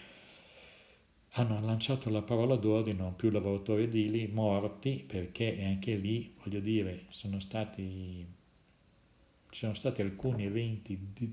hanno 1.38 1.60
lanciato 1.60 2.10
la 2.10 2.22
parola 2.22 2.56
d'ordine 2.56 2.98
non 2.98 3.14
più 3.14 3.30
lavoratori 3.30 3.84
edili 3.84 4.28
morti 4.32 5.04
perché 5.06 5.62
anche 5.64 5.94
lì, 5.94 6.34
voglio 6.42 6.60
dire, 6.60 7.04
sono 7.08 7.40
stati, 7.40 8.26
ci 9.50 9.58
sono 9.58 9.74
stati 9.74 10.00
alcuni 10.00 10.46
eventi 10.46 10.98
di, 11.12 11.32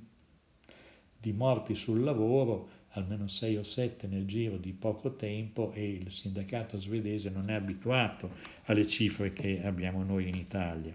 di 1.18 1.32
morti 1.32 1.74
sul 1.74 2.04
lavoro 2.04 2.82
almeno 2.96 3.28
6 3.28 3.58
o 3.58 3.64
7 3.64 4.08
nel 4.08 4.26
giro 4.26 4.58
di 4.58 4.74
poco 4.74 5.16
tempo 5.16 5.72
e 5.74 5.90
il 5.90 6.12
sindacato 6.12 6.78
svedese 6.78 7.30
non 7.30 7.50
è 7.50 7.54
abituato 7.54 8.32
alle 8.66 8.86
cifre 8.86 9.34
che 9.34 9.64
abbiamo 9.64 10.04
noi 10.04 10.28
in 10.28 10.36
Italia. 10.36 10.94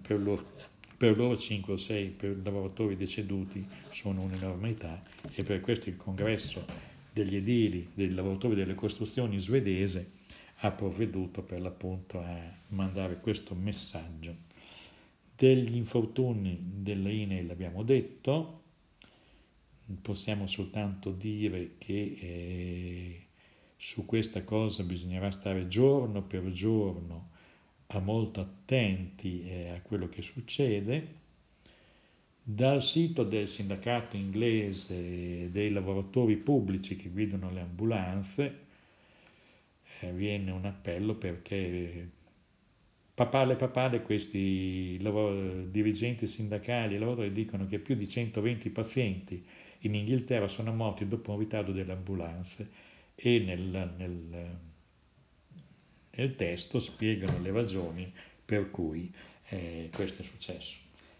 Per 0.00 0.20
loro, 0.20 0.46
per 0.96 1.16
loro 1.16 1.36
5 1.36 1.74
o 1.74 1.76
6 1.76 2.08
per 2.10 2.40
lavoratori 2.42 2.96
deceduti 2.96 3.66
sono 3.90 4.22
un'enormità 4.22 5.02
e 5.34 5.42
per 5.44 5.60
questo 5.60 5.90
il 5.90 5.96
congresso 5.96 6.64
degli 7.12 7.36
edili, 7.36 7.90
dei 7.92 8.12
lavoratori 8.12 8.54
delle 8.54 8.74
costruzioni 8.74 9.38
svedese 9.38 10.12
ha 10.60 10.70
provveduto 10.70 11.42
per 11.42 11.60
l'appunto 11.60 12.20
a 12.20 12.40
mandare 12.68 13.20
questo 13.20 13.54
messaggio. 13.54 14.44
Degli 15.36 15.76
infortuni 15.76 16.58
della 16.62 17.10
INEL 17.10 17.50
abbiamo 17.50 17.82
detto, 17.82 18.62
possiamo 20.00 20.46
soltanto 20.46 21.10
dire 21.10 21.72
che 21.76 22.16
eh, 22.20 23.26
su 23.76 24.06
questa 24.06 24.42
cosa 24.44 24.82
bisognerà 24.82 25.30
stare 25.30 25.68
giorno 25.68 26.22
per 26.22 26.50
giorno 26.52 27.34
a 27.88 27.98
molto 28.00 28.40
attenti 28.40 29.48
eh, 29.48 29.70
a 29.70 29.80
quello 29.80 30.08
che 30.08 30.22
succede. 30.22 31.24
Dal 32.42 32.82
sito 32.82 33.24
del 33.24 33.48
sindacato 33.48 34.16
inglese 34.16 35.50
dei 35.50 35.70
lavoratori 35.70 36.36
pubblici 36.36 36.96
che 36.96 37.08
guidano 37.08 37.50
le 37.50 37.60
ambulanze 37.60 38.58
eh, 40.00 40.12
viene 40.12 40.50
un 40.52 40.64
appello 40.64 41.14
perché 41.14 42.08
papale 43.14 43.56
papale 43.56 44.02
questi 44.02 44.98
dirigenti 45.70 46.26
sindacali 46.26 46.94
e 46.94 46.98
lavoratori 46.98 47.32
dicono 47.32 47.66
che 47.66 47.78
più 47.78 47.94
di 47.94 48.06
120 48.06 48.70
pazienti 48.70 49.44
in 49.80 49.94
Inghilterra 49.94 50.48
sono 50.48 50.72
morti 50.72 51.08
dopo 51.08 51.32
un 51.32 51.38
ritardo 51.38 51.72
delle 51.72 51.92
ambulanze 51.92 52.70
e 53.14 53.38
nel, 53.38 53.94
nel, 53.96 54.58
nel 56.16 56.36
testo 56.36 56.78
spiegano 56.78 57.40
le 57.40 57.50
ragioni 57.50 58.12
per 58.44 58.70
cui 58.70 59.12
eh, 59.48 59.90
questo 59.94 60.22
è 60.22 60.24
successo. 60.24 60.76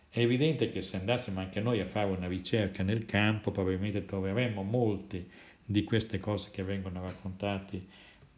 È 0.08 0.20
evidente 0.20 0.70
che 0.70 0.82
se 0.82 0.96
andassimo 0.96 1.40
anche 1.40 1.60
noi 1.60 1.80
a 1.80 1.86
fare 1.86 2.10
una 2.10 2.26
ricerca 2.28 2.82
nel 2.82 3.04
campo 3.04 3.50
probabilmente 3.50 4.04
troveremmo 4.04 4.62
molte 4.62 5.26
di 5.64 5.84
queste 5.84 6.18
cose 6.18 6.50
che 6.50 6.62
vengono 6.62 7.02
raccontate 7.02 7.84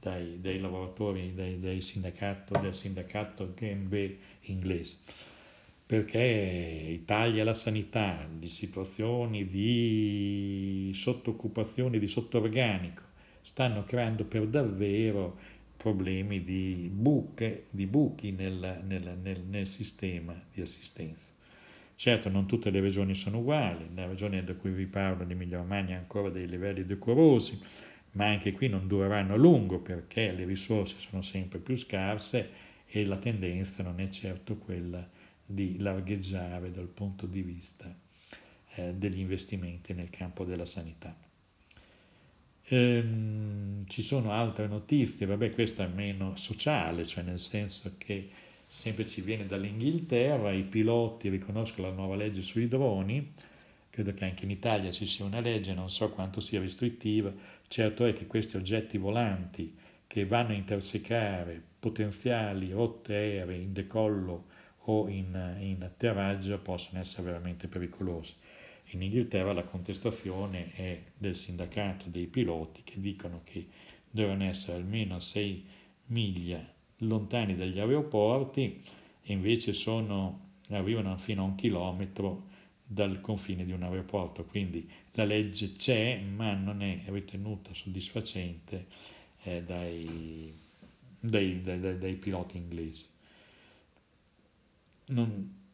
dai, 0.01 0.41
dai 0.41 0.59
lavoratori 0.59 1.35
dai, 1.35 1.61
dai 1.61 1.81
sindacato, 1.81 2.59
del 2.59 2.75
sindacato 2.75 3.53
GMB 3.55 4.11
inglese 4.43 4.97
perché 5.89 6.21
i 6.21 7.05
tagli 7.07 7.41
alla 7.41 7.55
sanità, 7.55 8.29
di 8.31 8.49
situazioni 8.49 9.47
di 9.47 10.91
sottooccupazione, 10.95 11.99
di 11.99 12.07
sottorganico, 12.07 13.01
stanno 13.41 13.85
creando 13.85 14.25
per 14.25 14.47
davvero 14.49 15.39
problemi 15.79 16.43
di 16.43 16.91
buche, 16.93 17.67
di 17.71 17.87
buchi 17.87 18.33
nel, 18.33 18.83
nel, 18.85 19.17
nel, 19.23 19.41
nel 19.41 19.67
sistema 19.67 20.35
di 20.53 20.61
assistenza. 20.61 21.33
Certo, 21.95 22.29
non 22.29 22.47
tutte 22.47 22.71
le 22.71 22.81
regioni 22.81 23.15
sono 23.15 23.39
uguali, 23.39 23.89
la 23.95 24.07
regione 24.07 24.45
da 24.45 24.55
cui 24.55 24.71
vi 24.71 24.87
parlo, 24.87 25.25
l'Emilia 25.25 25.59
Romagna, 25.59 25.97
ha 25.97 26.01
ancora 26.01 26.31
dei 26.31 26.49
livelli 26.49 26.85
decorosi, 26.85 27.61
ma 28.13 28.27
anche 28.27 28.53
qui 28.53 28.69
non 28.69 28.89
dureranno 28.89 29.35
a 29.35 29.37
lungo 29.37 29.79
perché 29.79 30.33
le 30.33 30.45
risorse 30.45 30.99
sono 30.99 31.23
sempre 31.23 31.61
più 31.61 31.77
scarse 31.77 32.51
e 32.87 33.05
la 33.05 33.17
tendenza 33.17 33.83
non 33.83 34.01
è 34.01 34.09
certo 34.09 34.57
quella 34.57 35.09
di 35.45 35.79
largheggiare 35.79 36.73
dal 36.73 36.89
punto 36.89 37.27
di 37.27 37.43
vista 37.43 37.93
eh, 38.75 38.95
degli 38.95 39.19
investimenti 39.21 39.95
nel 39.95 40.11
campo 40.11 40.45
della 40.45 40.65
sanità. 40.65 41.28
Ehm, 42.71 43.87
ci 43.87 44.03
sono 44.03 44.33
altre 44.33 44.67
notizie, 44.67 45.27
vabbè 45.27 45.51
questa 45.51 45.85
è 45.85 45.87
meno 45.89 46.37
sociale, 46.37 47.07
cioè 47.07 47.25
nel 47.25 47.41
senso 47.41 47.95
che 47.97 48.29
sempre 48.67 49.07
ci 49.07 49.23
viene 49.23 49.47
dall'Inghilterra, 49.47 50.53
i 50.53 50.63
piloti 50.65 51.29
riconoscono 51.31 51.89
la 51.89 51.95
nuova 51.95 52.17
legge 52.17 52.43
sui 52.43 52.69
droni, 52.69 53.33
credo 53.89 54.13
che 54.13 54.25
anche 54.25 54.45
in 54.45 54.51
Italia 54.51 54.91
ci 54.91 55.07
sia 55.07 55.25
una 55.25 55.41
legge, 55.41 55.73
non 55.73 55.91
so 55.91 56.11
quanto 56.11 56.41
sia 56.41 56.61
restrittiva, 56.61 57.33
certo 57.69 58.05
è 58.05 58.13
che 58.13 58.27
questi 58.27 58.57
oggetti 58.57 58.99
volanti 58.99 59.75
che 60.07 60.27
vanno 60.27 60.51
a 60.51 60.55
intersecare 60.55 61.63
potenziali 61.79 62.71
rotte 62.73 63.15
aeree 63.15 63.57
in 63.57 63.73
decollo 63.73 64.47
o 64.91 65.09
in, 65.09 65.57
in 65.61 65.83
atterraggio 65.83 66.59
possono 66.59 67.01
essere 67.01 67.23
veramente 67.25 67.67
pericolose. 67.69 68.35
In 68.91 69.03
Inghilterra 69.03 69.53
la 69.53 69.65
contestazione 69.65 70.73
è 70.73 71.03
del 71.17 71.35
sindacato 71.35 72.09
dei 72.09 72.27
piloti 72.27 72.83
che 72.85 73.01
dicono 73.01 73.43
che 73.45 73.67
devono 74.11 74.45
essere 74.45 74.79
almeno 74.79 75.19
6 75.19 75.67
miglia 76.07 76.67
lontani 76.99 77.55
dagli 77.55 77.79
aeroporti 77.79 78.83
e 79.23 79.33
invece 79.33 79.73
sono, 79.73 80.53
arrivano 80.71 81.17
fino 81.19 81.43
a 81.43 81.47
un 81.47 81.55
chilometro 81.55 82.47
dal 82.83 83.21
confine 83.21 83.67
di 83.67 83.73
un 83.73 83.83
aeroporto, 83.83 84.45
quindi 84.45 84.89
la 85.13 85.25
legge 85.25 85.75
c'è 85.75 86.19
ma 86.21 86.55
non 86.55 86.83
è 86.83 87.03
ritenuta 87.07 87.75
soddisfacente 87.75 88.87
eh, 89.43 89.63
dai, 89.63 90.53
dai, 91.21 91.61
dai, 91.61 91.99
dai, 91.99 92.15
piloti 92.15 92.57
inglesi. 92.57 93.07
Non, 95.09 95.68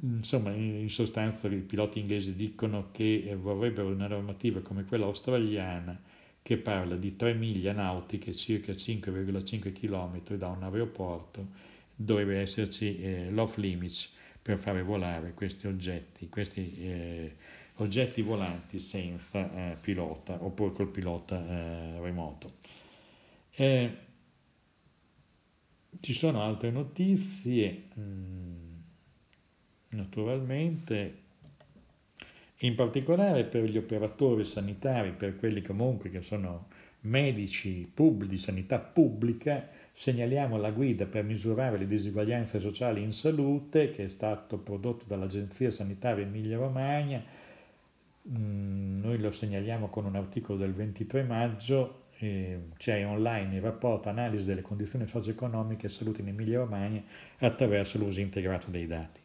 insomma, 0.00 0.52
in 0.52 0.88
sostanza 0.90 1.48
i 1.48 1.56
piloti 1.56 1.98
inglesi 1.98 2.34
dicono 2.34 2.90
che 2.92 3.36
vorrebbero 3.40 3.88
una 3.88 4.06
normativa 4.06 4.60
come 4.60 4.84
quella 4.84 5.06
australiana 5.06 6.00
che 6.42 6.56
parla 6.56 6.96
di 6.96 7.16
3 7.16 7.34
miglia 7.34 7.72
nautiche, 7.72 8.34
circa 8.34 8.72
5,5 8.72 9.72
km 9.72 10.36
da 10.36 10.48
un 10.48 10.62
aeroporto, 10.62 11.48
dovrebbe 11.94 12.38
esserci 12.38 13.00
eh, 13.00 13.30
l'off 13.30 13.56
limits 13.56 14.14
per 14.40 14.56
fare 14.56 14.82
volare 14.82 15.34
questi 15.34 15.66
oggetti, 15.66 16.28
questi 16.28 16.74
eh, 16.78 17.36
oggetti 17.74 18.22
volanti 18.22 18.78
senza 18.78 19.72
eh, 19.72 19.76
pilota 19.80 20.42
oppure 20.42 20.70
col 20.70 20.88
pilota 20.88 21.44
eh, 21.46 22.00
remoto. 22.00 22.52
Eh, 23.50 23.96
ci 26.00 26.12
sono 26.12 26.42
altre 26.42 26.70
notizie, 26.70 27.88
mm, 27.98 28.67
naturalmente, 29.90 31.14
in 32.58 32.74
particolare 32.74 33.44
per 33.44 33.64
gli 33.64 33.76
operatori 33.76 34.44
sanitari, 34.44 35.12
per 35.12 35.36
quelli 35.36 35.62
comunque 35.62 36.10
che 36.10 36.22
sono 36.22 36.66
medici 37.02 37.88
pubblici, 37.92 38.30
di 38.30 38.38
sanità 38.38 38.78
pubblica, 38.78 39.68
segnaliamo 39.94 40.56
la 40.56 40.70
guida 40.70 41.06
per 41.06 41.24
misurare 41.24 41.78
le 41.78 41.86
disuguaglianze 41.86 42.60
sociali 42.60 43.02
in 43.02 43.12
salute 43.12 43.90
che 43.90 44.04
è 44.04 44.08
stato 44.08 44.58
prodotto 44.58 45.04
dall'Agenzia 45.06 45.70
Sanitaria 45.70 46.24
Emilia-Romagna. 46.24 47.22
Mm, 48.28 49.00
noi 49.00 49.18
lo 49.18 49.30
segnaliamo 49.30 49.88
con 49.88 50.04
un 50.04 50.16
articolo 50.16 50.58
del 50.58 50.74
23 50.74 51.22
maggio 51.22 52.06
eh, 52.18 52.58
c'è 52.76 53.06
online 53.06 53.56
il 53.56 53.62
rapporto 53.62 54.08
analisi 54.08 54.44
delle 54.44 54.62
condizioni 54.62 55.06
socio-economiche 55.06 55.86
e 55.86 55.90
salute 55.90 56.20
in 56.20 56.28
Emilia-Romagna 56.28 57.02
attraverso 57.38 57.98
l'uso 57.98 58.20
integrato 58.20 58.70
dei 58.70 58.86
dati. 58.86 59.20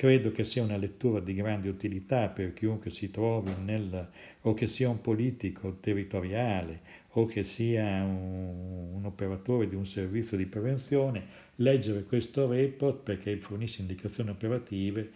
Credo 0.00 0.30
che 0.30 0.44
sia 0.44 0.62
una 0.62 0.78
lettura 0.78 1.20
di 1.20 1.34
grande 1.34 1.68
utilità 1.68 2.30
per 2.30 2.54
chiunque 2.54 2.88
si 2.88 3.10
trovi 3.10 3.52
nel, 3.62 4.08
o 4.40 4.54
che 4.54 4.66
sia 4.66 4.88
un 4.88 5.02
politico 5.02 5.76
territoriale 5.78 6.80
o 7.08 7.26
che 7.26 7.42
sia 7.42 8.02
un, 8.02 8.94
un 8.94 9.04
operatore 9.04 9.68
di 9.68 9.74
un 9.74 9.84
servizio 9.84 10.38
di 10.38 10.46
prevenzione, 10.46 11.22
leggere 11.56 12.04
questo 12.04 12.48
report 12.48 13.02
perché 13.02 13.36
fornisce 13.36 13.82
indicazioni 13.82 14.30
operative 14.30 15.06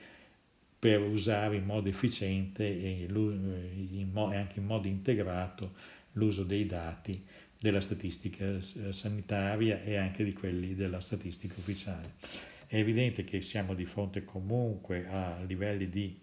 per 0.78 1.00
usare 1.00 1.56
in 1.56 1.64
modo 1.64 1.88
efficiente 1.88 2.64
e, 2.64 3.06
in, 3.08 4.10
anche 4.14 4.60
in 4.60 4.66
modo 4.66 4.86
integrato 4.86 5.72
l'uso 6.12 6.44
dei 6.44 6.66
dati 6.66 7.24
della 7.58 7.80
statistica 7.80 8.60
sanitaria 8.90 9.82
e 9.82 9.96
anche 9.96 10.24
di 10.24 10.34
quelli 10.34 10.74
della 10.74 11.00
statistica 11.00 11.54
ufficiale. 11.56 12.52
È 12.74 12.78
evidente 12.78 13.22
che 13.22 13.40
siamo 13.40 13.72
di 13.72 13.84
fronte 13.84 14.24
comunque 14.24 15.06
a 15.06 15.40
livelli 15.46 15.88
di, 15.88 16.18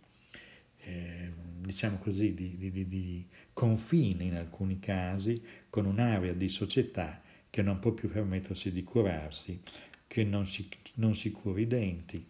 eh, 0.79 1.31
diciamo 1.59 1.95
così, 1.95 2.33
di, 2.33 2.57
di, 2.57 2.85
di, 2.85 3.25
confine 3.53 4.25
in 4.25 4.35
alcuni 4.35 4.77
casi, 4.77 5.41
con 5.69 5.85
un'area 5.85 6.33
di 6.33 6.49
società 6.49 7.21
che 7.49 7.61
non 7.61 7.79
può 7.79 7.91
più 7.93 8.09
permettersi 8.11 8.73
di 8.73 8.83
curarsi, 8.83 9.61
che 10.05 10.25
non 10.25 10.45
si, 10.45 10.67
non 10.95 11.15
si 11.15 11.31
cura 11.31 11.57
i 11.57 11.67
denti, 11.67 12.27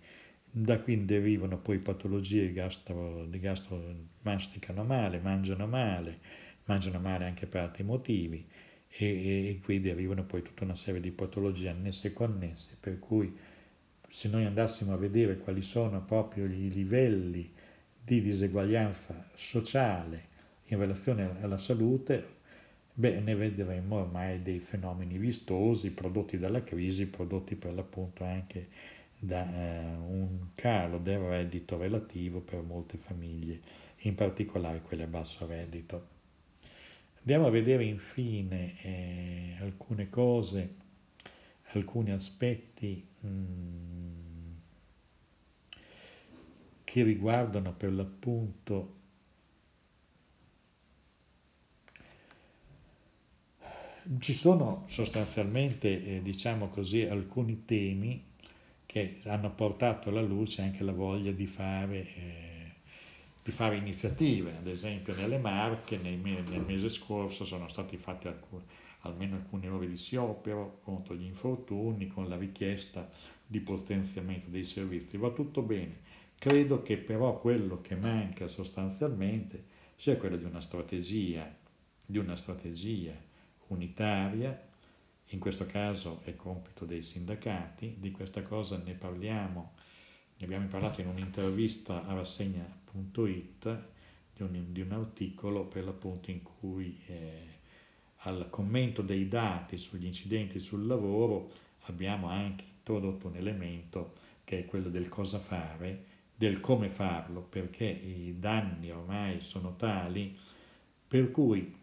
da 0.51 0.79
qui 0.79 1.03
derivano 1.03 1.57
poi 1.57 1.79
patologie 1.79 2.53
gastro, 2.53 3.25
di 3.25 3.39
gastro 3.39 3.83
masticano 4.21 4.83
male, 4.83 5.17
mangiano 5.17 5.65
male, 5.65 6.19
mangiano 6.65 6.99
male 6.99 7.25
anche 7.25 7.47
per 7.47 7.61
altri 7.61 7.81
motivi 7.81 8.45
e, 8.87 9.49
e, 9.49 9.59
qui 9.63 9.81
derivano 9.81 10.25
poi 10.25 10.43
tutta 10.43 10.63
una 10.63 10.75
serie 10.75 11.01
di 11.01 11.09
patologie 11.09 11.69
annesse 11.69 12.09
e 12.09 12.13
connesse, 12.13 12.77
per 12.79 12.99
cui 12.99 13.35
se 14.11 14.27
noi 14.27 14.43
andassimo 14.43 14.91
a 14.91 14.97
vedere 14.97 15.37
quali 15.37 15.61
sono 15.61 16.03
proprio 16.03 16.43
i 16.43 16.69
livelli 16.69 17.49
di 18.03 18.21
diseguaglianza 18.21 19.29
sociale 19.35 20.27
in 20.65 20.77
relazione 20.77 21.41
alla 21.41 21.57
salute, 21.57 22.39
beh, 22.93 23.21
ne 23.21 23.35
vedremo 23.35 24.01
ormai 24.01 24.41
dei 24.41 24.59
fenomeni 24.59 25.17
vistosi 25.17 25.91
prodotti 25.91 26.37
dalla 26.37 26.61
crisi, 26.61 27.07
prodotti 27.07 27.55
per 27.55 27.73
l'appunto 27.73 28.25
anche 28.25 28.67
da 29.17 29.49
eh, 29.49 29.95
un 29.95 30.47
calo 30.55 30.97
del 30.97 31.19
reddito 31.19 31.77
relativo 31.77 32.41
per 32.41 32.61
molte 32.63 32.97
famiglie, 32.97 33.61
in 33.99 34.15
particolare 34.15 34.81
quelle 34.81 35.03
a 35.03 35.07
basso 35.07 35.47
reddito. 35.47 36.07
Andiamo 37.19 37.47
a 37.47 37.51
vedere 37.51 37.85
infine 37.85 38.75
eh, 38.81 39.55
alcune 39.61 40.09
cose, 40.09 40.80
alcuni 41.77 42.11
aspetti 42.11 43.07
mm, 43.25 44.53
che 46.83 47.03
riguardano 47.03 47.73
per 47.73 47.93
l'appunto 47.93 48.99
ci 54.19 54.33
sono 54.33 54.85
sostanzialmente, 54.87 56.17
eh, 56.17 56.21
diciamo 56.21 56.69
così, 56.69 57.03
alcuni 57.03 57.65
temi 57.65 58.29
che 58.85 59.21
hanno 59.25 59.51
portato 59.53 60.09
alla 60.09 60.21
luce 60.21 60.63
anche 60.63 60.83
la 60.83 60.91
voglia 60.91 61.31
di 61.31 61.45
fare 61.45 62.13
eh, 62.15 62.51
di 63.43 63.51
fare 63.51 63.75
iniziative, 63.75 64.55
ad 64.57 64.67
esempio 64.67 65.15
nelle 65.15 65.39
Marche 65.39 65.97
nel 65.97 66.17
mese 66.65 66.89
scorso 66.89 67.43
sono 67.43 67.67
stati 67.69 67.97
fatti 67.97 68.27
alcuni, 68.27 68.63
almeno 69.01 69.35
alcune 69.35 69.67
ore 69.67 69.87
di 69.87 69.95
sciopero 69.95 70.79
contro 70.83 71.15
gli 71.15 71.25
infortuni 71.25 72.07
con 72.07 72.27
la 72.27 72.37
richiesta 72.37 73.09
di 73.45 73.59
potenziamento 73.59 74.49
dei 74.49 74.63
servizi. 74.63 75.17
Va 75.17 75.31
tutto 75.31 75.61
bene, 75.61 76.01
credo 76.37 76.81
che 76.81 76.97
però 76.97 77.39
quello 77.39 77.81
che 77.81 77.95
manca 77.95 78.47
sostanzialmente 78.47 79.65
sia 79.95 80.17
quello 80.17 80.37
di 80.37 80.45
una 80.45 80.61
strategia, 80.61 81.53
di 82.05 82.17
una 82.17 82.35
strategia 82.35 83.13
unitaria, 83.67 84.69
in 85.27 85.39
questo 85.39 85.65
caso 85.65 86.21
è 86.23 86.35
compito 86.35 86.85
dei 86.85 87.01
sindacati, 87.01 87.95
di 87.99 88.11
questa 88.11 88.41
cosa 88.41 88.77
ne 88.77 88.93
parliamo, 88.93 89.73
ne 90.37 90.45
abbiamo 90.45 90.67
parlato 90.67 91.01
in 91.01 91.07
un'intervista 91.07 92.05
a 92.05 92.13
rassegna 92.13 92.79
www.it 92.91 93.79
di 94.33 94.41
un, 94.41 94.65
di 94.71 94.81
un 94.81 94.91
articolo 94.91 95.65
per 95.65 95.85
l'appunto 95.85 96.31
in 96.31 96.41
cui 96.41 96.99
eh, 97.05 97.50
al 98.23 98.47
commento 98.49 99.01
dei 99.01 99.27
dati 99.27 99.77
sugli 99.77 100.05
incidenti 100.05 100.59
sul 100.59 100.85
lavoro 100.85 101.51
abbiamo 101.85 102.27
anche 102.27 102.65
introdotto 102.77 103.27
un 103.27 103.35
elemento 103.35 104.13
che 104.43 104.59
è 104.59 104.65
quello 104.65 104.89
del 104.89 105.07
cosa 105.07 105.39
fare, 105.39 106.05
del 106.35 106.59
come 106.59 106.89
farlo, 106.89 107.41
perché 107.41 107.85
i 107.85 108.35
danni 108.37 108.91
ormai 108.91 109.41
sono 109.41 109.75
tali 109.75 110.37
per 111.07 111.31
cui 111.31 111.75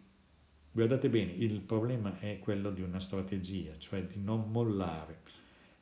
guardate 0.71 1.09
bene, 1.09 1.31
il 1.31 1.59
problema 1.61 2.19
è 2.19 2.39
quello 2.39 2.71
di 2.71 2.81
una 2.81 2.99
strategia, 2.99 3.77
cioè 3.77 4.03
di 4.03 4.21
non 4.21 4.49
mollare, 4.51 5.21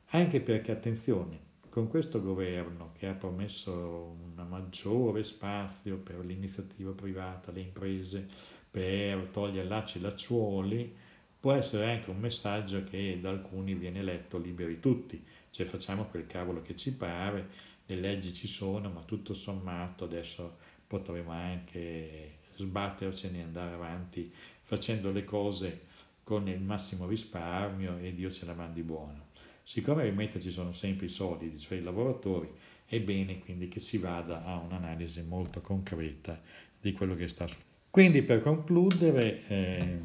anche 0.06 0.40
perché 0.40 0.72
attenzione, 0.72 1.46
con 1.68 1.88
questo 1.88 2.20
governo 2.20 2.92
che 2.96 3.06
ha 3.06 3.14
promesso 3.14 4.16
un 4.18 4.46
maggiore 4.48 5.22
spazio 5.22 5.98
per 5.98 6.24
l'iniziativa 6.24 6.90
privata, 6.92 7.52
le 7.52 7.60
imprese, 7.60 8.28
per 8.70 9.28
togliere 9.28 9.66
lacci 9.66 9.98
e 9.98 10.00
lacciuoli, 10.02 10.96
può 11.40 11.52
essere 11.52 11.90
anche 11.90 12.10
un 12.10 12.18
messaggio 12.18 12.84
che 12.84 13.18
da 13.20 13.30
alcuni 13.30 13.74
viene 13.74 14.02
letto 14.02 14.38
liberi 14.38 14.80
tutti, 14.80 15.22
cioè 15.50 15.66
facciamo 15.66 16.04
quel 16.06 16.26
cavolo 16.26 16.62
che 16.62 16.76
ci 16.76 16.92
pare, 16.92 17.48
le 17.86 17.96
leggi 17.96 18.32
ci 18.32 18.46
sono, 18.46 18.90
ma 18.90 19.02
tutto 19.02 19.34
sommato 19.34 20.04
adesso 20.04 20.58
potremo 20.86 21.30
anche 21.30 22.38
sbattercene 22.56 23.38
e 23.38 23.42
andare 23.42 23.74
avanti 23.74 24.32
facendo 24.62 25.10
le 25.10 25.24
cose 25.24 25.86
con 26.22 26.48
il 26.48 26.60
massimo 26.60 27.06
risparmio 27.06 27.96
e 27.98 28.14
Dio 28.14 28.30
ce 28.30 28.44
la 28.44 28.54
mandi 28.54 28.82
buona. 28.82 29.24
Siccome 29.62 30.02
ai 30.02 30.40
ci 30.40 30.50
sono 30.50 30.72
sempre 30.72 31.06
i 31.06 31.10
solidi, 31.10 31.58
cioè 31.58 31.78
i 31.78 31.82
lavoratori, 31.82 32.50
è 32.84 33.00
bene 33.00 33.38
quindi 33.38 33.68
che 33.68 33.80
si 33.80 33.98
vada 33.98 34.44
a 34.44 34.56
un'analisi 34.56 35.22
molto 35.22 35.60
concreta 35.60 36.40
di 36.80 36.92
quello 36.92 37.14
che 37.14 37.28
sta 37.28 37.46
succedendo. 37.46 37.67
Quindi 37.98 38.22
per 38.22 38.38
concludere, 38.38 39.42
eh, 39.48 39.98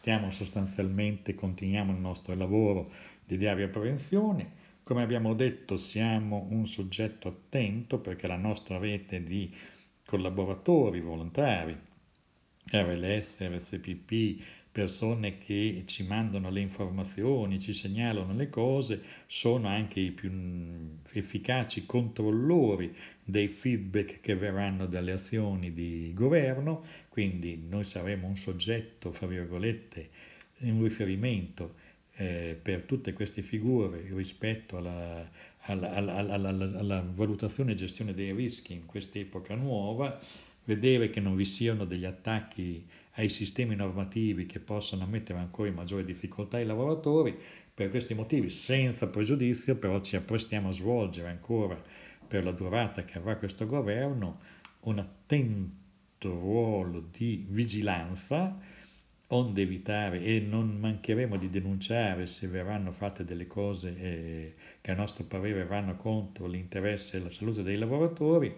stiamo 0.00 0.32
sostanzialmente, 0.32 1.36
continuiamo 1.36 1.92
il 1.92 1.98
nostro 2.00 2.34
lavoro 2.34 2.90
di 3.24 3.36
diaria 3.36 3.68
prevenzione, 3.68 4.50
Come 4.82 5.02
abbiamo 5.02 5.32
detto 5.34 5.76
siamo 5.76 6.48
un 6.50 6.66
soggetto 6.66 7.28
attento 7.28 8.00
perché 8.00 8.26
la 8.26 8.36
nostra 8.36 8.78
rete 8.78 9.22
di 9.22 9.52
collaboratori 10.04 11.00
volontari, 11.00 11.76
RLS, 12.68 13.38
RSPP, 13.40 14.42
persone 14.76 15.38
che 15.38 15.84
ci 15.86 16.02
mandano 16.02 16.50
le 16.50 16.60
informazioni, 16.60 17.58
ci 17.58 17.72
segnalano 17.72 18.34
le 18.34 18.50
cose, 18.50 19.00
sono 19.26 19.68
anche 19.68 20.00
i 20.00 20.10
più 20.10 20.30
efficaci 21.12 21.86
controllori 21.86 22.94
dei 23.24 23.48
feedback 23.48 24.20
che 24.20 24.34
verranno 24.34 24.84
dalle 24.84 25.12
azioni 25.12 25.72
di 25.72 26.12
governo, 26.12 26.84
quindi 27.08 27.64
noi 27.66 27.84
saremo 27.84 28.26
un 28.26 28.36
soggetto, 28.36 29.12
fra 29.12 29.26
virgolette, 29.26 30.10
un 30.58 30.82
riferimento 30.82 31.76
eh, 32.16 32.58
per 32.60 32.82
tutte 32.82 33.14
queste 33.14 33.40
figure 33.40 34.04
rispetto 34.12 34.76
alla, 34.76 35.26
alla, 35.60 35.94
alla, 35.94 36.48
alla 36.50 37.10
valutazione 37.14 37.72
e 37.72 37.76
gestione 37.76 38.12
dei 38.12 38.34
rischi 38.34 38.74
in 38.74 38.84
quest'epoca 38.84 39.54
nuova, 39.54 40.20
vedere 40.64 41.08
che 41.08 41.20
non 41.20 41.34
vi 41.34 41.46
siano 41.46 41.86
degli 41.86 42.04
attacchi 42.04 42.86
ai 43.16 43.28
sistemi 43.28 43.74
normativi 43.74 44.46
che 44.46 44.60
possano 44.60 45.06
mettere 45.06 45.38
ancora 45.38 45.68
in 45.68 45.74
maggiore 45.74 46.04
difficoltà 46.04 46.58
i 46.58 46.66
lavoratori. 46.66 47.36
Per 47.74 47.90
questi 47.90 48.14
motivi, 48.14 48.48
senza 48.48 49.08
pregiudizio, 49.08 49.76
però 49.76 50.00
ci 50.00 50.16
apprestiamo 50.16 50.68
a 50.68 50.72
svolgere 50.72 51.28
ancora 51.28 51.80
per 52.26 52.42
la 52.42 52.52
durata 52.52 53.04
che 53.04 53.18
avrà 53.18 53.36
questo 53.36 53.66
governo 53.66 54.40
un 54.80 54.98
attento 54.98 56.30
ruolo 56.30 57.08
di 57.10 57.44
vigilanza, 57.48 58.58
onde 59.28 59.62
evitare 59.62 60.22
e 60.22 60.40
non 60.40 60.78
mancheremo 60.78 61.36
di 61.36 61.50
denunciare 61.50 62.26
se 62.26 62.46
verranno 62.46 62.92
fatte 62.92 63.24
delle 63.24 63.46
cose 63.46 63.96
eh, 63.98 64.54
che 64.80 64.90
a 64.90 64.94
nostro 64.94 65.24
parere 65.24 65.64
vanno 65.64 65.96
contro 65.96 66.46
l'interesse 66.46 67.16
e 67.16 67.20
la 67.20 67.30
salute 67.30 67.62
dei 67.62 67.76
lavoratori 67.76 68.54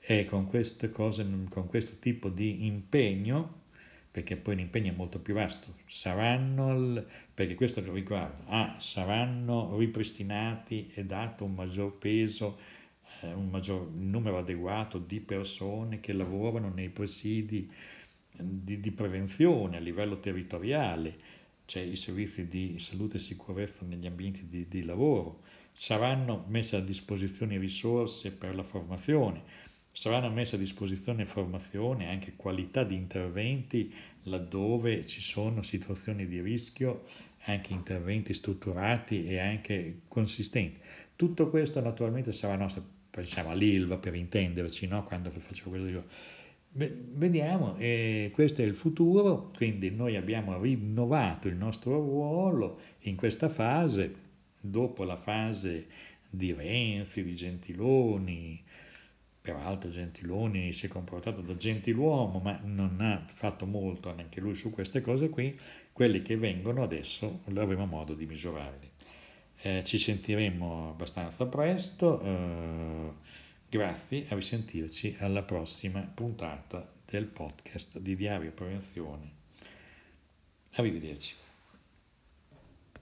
e 0.00 0.24
con 0.24 0.48
cose, 0.92 1.26
con 1.48 1.66
questo 1.66 1.96
tipo 1.98 2.28
di 2.28 2.66
impegno 2.66 3.64
perché 4.16 4.36
poi 4.36 4.56
l'impegno 4.56 4.92
è 4.92 4.96
molto 4.96 5.18
più 5.18 5.34
vasto, 5.34 5.74
saranno, 5.84 7.04
perché 7.34 7.54
questo 7.54 7.82
riguarda, 7.92 8.46
ah, 8.46 8.76
saranno 8.78 9.76
ripristinati 9.76 10.90
e 10.94 11.04
dato 11.04 11.44
un 11.44 11.52
maggior 11.52 11.98
peso, 11.98 12.58
eh, 13.20 13.34
un 13.34 13.50
maggior 13.50 13.86
numero 13.90 14.38
adeguato 14.38 14.96
di 14.96 15.20
persone 15.20 16.00
che 16.00 16.14
lavorano 16.14 16.72
nei 16.74 16.88
presidi 16.88 17.70
di, 18.32 18.80
di 18.80 18.90
prevenzione 18.90 19.76
a 19.76 19.80
livello 19.80 20.18
territoriale, 20.18 21.18
cioè 21.66 21.82
i 21.82 21.96
servizi 21.96 22.48
di 22.48 22.78
salute 22.78 23.18
e 23.18 23.20
sicurezza 23.20 23.84
negli 23.84 24.06
ambienti 24.06 24.46
di, 24.48 24.66
di 24.66 24.82
lavoro, 24.82 25.42
saranno 25.74 26.46
messe 26.48 26.76
a 26.76 26.80
disposizione 26.80 27.58
risorse 27.58 28.32
per 28.32 28.54
la 28.54 28.62
formazione, 28.62 29.42
saranno 29.96 30.28
messe 30.28 30.56
a 30.56 30.58
disposizione 30.58 31.22
informazioni 31.22 32.04
e 32.04 32.08
anche 32.08 32.34
qualità 32.36 32.84
di 32.84 32.94
interventi 32.94 33.90
laddove 34.24 35.06
ci 35.06 35.22
sono 35.22 35.62
situazioni 35.62 36.26
di 36.26 36.42
rischio, 36.42 37.04
anche 37.44 37.72
interventi 37.72 38.34
strutturati 38.34 39.26
e 39.26 39.38
anche 39.38 40.00
consistenti. 40.06 40.78
Tutto 41.16 41.48
questo 41.48 41.80
naturalmente 41.80 42.32
sarà 42.32 42.56
nostro, 42.56 42.84
pensiamo 43.08 43.48
all'ILVA 43.48 43.96
per 43.96 44.14
intenderci, 44.14 44.86
no? 44.86 45.02
quando 45.02 45.30
faccio 45.30 45.70
quello 45.70 45.88
io. 45.88 46.04
Vediamo, 46.72 47.74
eh, 47.78 48.30
questo 48.34 48.60
è 48.60 48.66
il 48.66 48.74
futuro, 48.74 49.50
quindi 49.56 49.90
noi 49.90 50.16
abbiamo 50.16 50.60
rinnovato 50.60 51.48
il 51.48 51.56
nostro 51.56 51.98
ruolo 51.98 52.80
in 53.00 53.16
questa 53.16 53.48
fase, 53.48 54.14
dopo 54.60 55.04
la 55.04 55.16
fase 55.16 55.86
di 56.28 56.52
Renzi, 56.52 57.24
di 57.24 57.34
Gentiloni, 57.34 58.62
Peraltro 59.46 59.90
Gentiloni 59.90 60.72
si 60.72 60.86
è 60.86 60.88
comportato 60.88 61.40
da 61.40 61.54
gentiluomo, 61.54 62.40
ma 62.40 62.58
non 62.64 63.00
ha 63.00 63.24
fatto 63.32 63.64
molto 63.64 64.12
neanche 64.12 64.40
lui 64.40 64.56
su 64.56 64.72
queste 64.72 65.00
cose 65.00 65.28
qui. 65.28 65.56
Quelli 65.92 66.20
che 66.20 66.36
vengono 66.36 66.82
adesso 66.82 67.42
avremo 67.44 67.86
modo 67.86 68.14
di 68.14 68.26
misurarli. 68.26 68.90
Eh, 69.62 69.84
ci 69.84 69.98
sentiremo 69.98 70.90
abbastanza 70.90 71.46
presto. 71.46 72.20
Eh, 72.22 73.12
grazie, 73.68 74.26
a 74.30 74.34
risentirci 74.34 75.14
alla 75.20 75.42
prossima 75.42 76.00
puntata 76.00 76.92
del 77.04 77.26
podcast 77.26 78.00
di 78.00 78.16
Diario 78.16 78.50
Prevenzione. 78.50 79.30
Arrivederci. 80.72 81.45